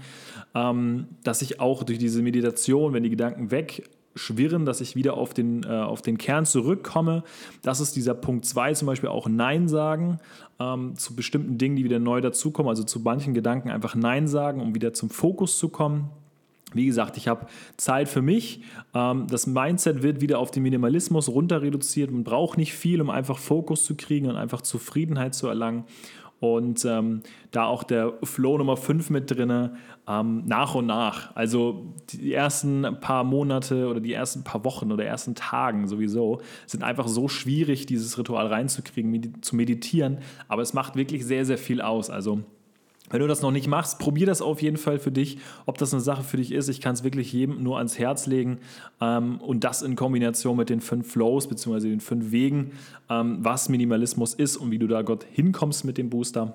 Ähm, 0.54 1.06
dass 1.24 1.40
ich 1.40 1.60
auch 1.60 1.84
durch 1.84 1.98
diese 1.98 2.22
Meditation, 2.22 2.92
wenn 2.92 3.02
die 3.02 3.10
Gedanken 3.10 3.50
wegschwirren, 3.50 4.66
dass 4.66 4.82
ich 4.82 4.94
wieder 4.94 5.14
auf 5.14 5.32
den, 5.32 5.62
äh, 5.62 5.68
auf 5.68 6.02
den 6.02 6.18
Kern 6.18 6.44
zurückkomme. 6.44 7.22
Das 7.62 7.80
ist 7.80 7.96
dieser 7.96 8.14
Punkt 8.14 8.44
2 8.44 8.74
zum 8.74 8.86
Beispiel 8.86 9.08
auch 9.08 9.26
Nein 9.26 9.68
sagen 9.68 10.18
ähm, 10.60 10.96
zu 10.96 11.16
bestimmten 11.16 11.56
Dingen, 11.56 11.76
die 11.76 11.84
wieder 11.84 11.98
neu 11.98 12.20
dazukommen. 12.20 12.68
Also 12.68 12.84
zu 12.84 13.00
manchen 13.00 13.32
Gedanken 13.32 13.70
einfach 13.70 13.94
Nein 13.94 14.28
sagen, 14.28 14.60
um 14.60 14.74
wieder 14.74 14.92
zum 14.92 15.08
Fokus 15.08 15.58
zu 15.58 15.70
kommen. 15.70 16.10
Wie 16.74 16.86
gesagt, 16.86 17.16
ich 17.16 17.28
habe 17.28 17.46
Zeit 17.76 18.08
für 18.08 18.22
mich. 18.22 18.62
Ähm, 18.94 19.26
das 19.28 19.46
Mindset 19.46 20.02
wird 20.02 20.20
wieder 20.20 20.38
auf 20.38 20.50
den 20.50 20.62
Minimalismus 20.62 21.28
runter 21.28 21.62
reduziert. 21.62 22.10
Man 22.10 22.24
braucht 22.24 22.58
nicht 22.58 22.74
viel, 22.74 23.00
um 23.00 23.10
einfach 23.10 23.38
Fokus 23.38 23.84
zu 23.84 23.96
kriegen 23.96 24.28
und 24.28 24.36
einfach 24.36 24.60
Zufriedenheit 24.60 25.34
zu 25.34 25.48
erlangen. 25.48 25.84
Und 26.42 26.84
ähm, 26.84 27.22
da 27.52 27.66
auch 27.66 27.84
der 27.84 28.14
Flow 28.24 28.58
Nummer 28.58 28.76
5 28.76 29.10
mit 29.10 29.30
drin, 29.30 29.70
ähm, 30.08 30.42
nach 30.44 30.74
und 30.74 30.86
nach. 30.86 31.36
Also 31.36 31.94
die 32.10 32.34
ersten 32.34 32.82
paar 33.00 33.22
Monate 33.22 33.86
oder 33.86 34.00
die 34.00 34.12
ersten 34.12 34.42
paar 34.42 34.64
Wochen 34.64 34.90
oder 34.90 35.04
ersten 35.04 35.36
Tagen 35.36 35.86
sowieso 35.86 36.40
sind 36.66 36.82
einfach 36.82 37.06
so 37.06 37.28
schwierig, 37.28 37.86
dieses 37.86 38.18
Ritual 38.18 38.48
reinzukriegen, 38.48 39.08
med 39.08 39.44
zu 39.44 39.54
meditieren. 39.54 40.18
Aber 40.48 40.62
es 40.62 40.74
macht 40.74 40.96
wirklich 40.96 41.24
sehr, 41.24 41.44
sehr 41.44 41.58
viel 41.58 41.80
aus. 41.80 42.10
Also 42.10 42.40
wenn 43.12 43.20
du 43.20 43.28
das 43.28 43.42
noch 43.42 43.52
nicht 43.52 43.68
machst, 43.68 44.00
probier 44.00 44.26
das 44.26 44.42
auf 44.42 44.60
jeden 44.60 44.76
Fall 44.76 44.98
für 44.98 45.12
dich, 45.12 45.38
ob 45.66 45.78
das 45.78 45.92
eine 45.92 46.00
Sache 46.00 46.24
für 46.24 46.38
dich 46.38 46.50
ist. 46.50 46.68
Ich 46.68 46.80
kann 46.80 46.94
es 46.94 47.04
wirklich 47.04 47.32
jedem 47.32 47.62
nur 47.62 47.78
ans 47.78 47.98
Herz 47.98 48.26
legen 48.26 48.58
ähm, 49.00 49.40
und 49.40 49.62
das 49.62 49.82
in 49.82 49.94
Kombination 49.94 50.56
mit 50.56 50.70
den 50.70 50.80
fünf 50.80 51.12
Flows 51.12 51.46
bzw. 51.46 51.90
den 51.90 52.00
fünf 52.00 52.32
Wegen, 52.32 52.72
ähm, 53.08 53.38
was 53.40 53.68
Minimalismus 53.68 54.34
ist 54.34 54.56
und 54.56 54.70
wie 54.72 54.78
du 54.78 54.88
da 54.88 55.02
Gott 55.02 55.24
hinkommst 55.30 55.84
mit 55.84 55.98
dem 55.98 56.10
Booster. 56.10 56.54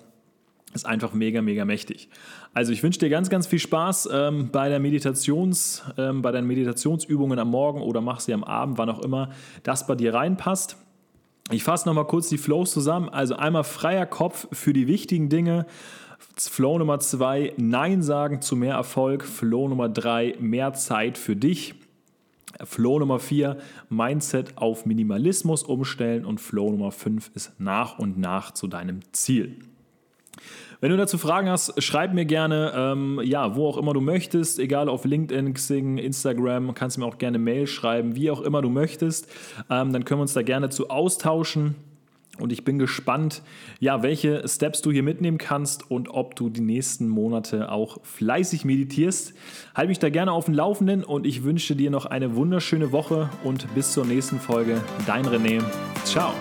Ist 0.74 0.86
einfach 0.86 1.14
mega, 1.14 1.42
mega 1.42 1.64
mächtig. 1.64 2.10
Also 2.54 2.74
ich 2.74 2.84
wünsche 2.84 3.00
dir 3.00 3.10
ganz, 3.10 3.30
ganz 3.30 3.48
viel 3.48 3.60
Spaß 3.60 4.10
ähm, 4.12 4.50
bei 4.52 4.68
der 4.68 4.80
Meditations, 4.80 5.84
ähm, 5.98 6.22
bei 6.22 6.32
deinen 6.32 6.48
Meditationsübungen 6.48 7.40
am 7.40 7.50
Morgen 7.50 7.82
oder 7.82 8.02
mach 8.02 8.20
sie 8.20 8.34
am 8.34 8.44
Abend, 8.44 8.78
wann 8.78 8.90
auch 8.90 9.00
immer 9.00 9.30
das 9.64 9.88
bei 9.88 9.96
dir 9.96 10.14
reinpasst. 10.14 10.76
Ich 11.50 11.64
fasse 11.64 11.88
nochmal 11.88 12.06
kurz 12.06 12.28
die 12.28 12.38
Flows 12.38 12.72
zusammen. 12.72 13.08
Also 13.08 13.36
einmal 13.38 13.64
freier 13.64 14.06
Kopf 14.06 14.48
für 14.52 14.74
die 14.74 14.88
wichtigen 14.88 15.30
Dinge. 15.30 15.66
Flow 16.38 16.78
Nummer 16.78 17.00
zwei, 17.00 17.54
Nein 17.58 18.02
sagen 18.02 18.42
zu 18.42 18.56
mehr 18.56 18.76
Erfolg. 18.76 19.24
Flow 19.24 19.68
Nummer 19.68 19.90
drei, 19.90 20.36
mehr 20.40 20.74
Zeit 20.74 21.18
für 21.18 21.36
dich. 21.36 21.76
Flow 22.64 23.00
Nummer 23.00 23.20
vier, 23.20 23.58
Mindset 23.90 24.58
auf 24.58 24.86
Minimalismus 24.86 25.64
umstellen. 25.64 26.26
Und 26.26 26.40
Flow 26.40 26.72
Nummer 26.72 26.92
fünf 26.92 27.32
ist 27.34 27.60
nach 27.60 28.00
und 28.00 28.18
nach 28.18 28.52
zu 28.52 28.68
deinem 28.68 29.00
Ziel. 29.14 29.60
Wenn 30.80 30.92
du 30.92 30.98
dazu 30.98 31.18
Fragen 31.18 31.50
hast, 31.50 31.82
schreib 31.82 32.14
mir 32.14 32.26
gerne, 32.26 32.72
ähm, 32.76 33.20
ja, 33.24 33.56
wo 33.56 33.68
auch 33.68 33.78
immer 33.78 33.94
du 33.94 34.02
möchtest, 34.02 34.60
egal 34.60 34.90
auf 34.90 35.06
LinkedIn, 35.06 35.56
Xing, 35.56 35.98
Instagram, 35.98 36.76
kannst 36.76 36.98
du 36.98 37.02
mir 37.02 37.08
auch 37.08 37.18
gerne 37.18 37.40
Mail 37.40 37.66
schreiben, 37.66 38.16
wie 38.16 38.30
auch 38.30 38.42
immer 38.42 38.62
du 38.62 38.70
möchtest. 38.70 39.28
Ähm, 39.72 39.92
dann 39.92 40.06
können 40.06 40.20
wir 40.20 40.24
uns 40.24 40.34
da 40.34 40.44
gerne 40.44 40.70
zu 40.70 40.92
austauschen. 40.92 41.76
Und 42.40 42.52
ich 42.52 42.64
bin 42.64 42.80
gespannt, 42.80 43.42
ja, 43.80 44.04
welche 44.04 44.48
Steps 44.48 44.82
du 44.82 44.92
hier 44.92 45.04
mitnehmen 45.04 45.38
kannst 45.38 45.90
und 45.90 46.10
ob 46.10 46.36
du 46.36 46.50
die 46.50 46.62
nächsten 46.62 47.08
Monate 47.08 47.72
auch 47.72 48.00
fleißig 48.04 48.66
meditierst. 48.66 49.34
Halte 49.76 49.90
mich 49.90 50.00
da 50.00 50.10
gerne 50.10 50.32
auf 50.32 50.46
dem 50.46 50.54
Laufenden 50.54 51.04
und 51.04 51.26
ich 51.26 51.44
wünsche 51.44 51.76
dir 51.76 51.92
noch 51.92 52.06
eine 52.06 52.36
wunderschöne 52.36 52.92
Woche 52.92 53.30
und 53.44 53.74
bis 53.76 53.92
zur 53.92 54.06
nächsten 54.06 54.40
Folge. 54.40 54.82
Dein 55.06 55.26
René. 55.26 55.64
Ciao. 56.04 56.34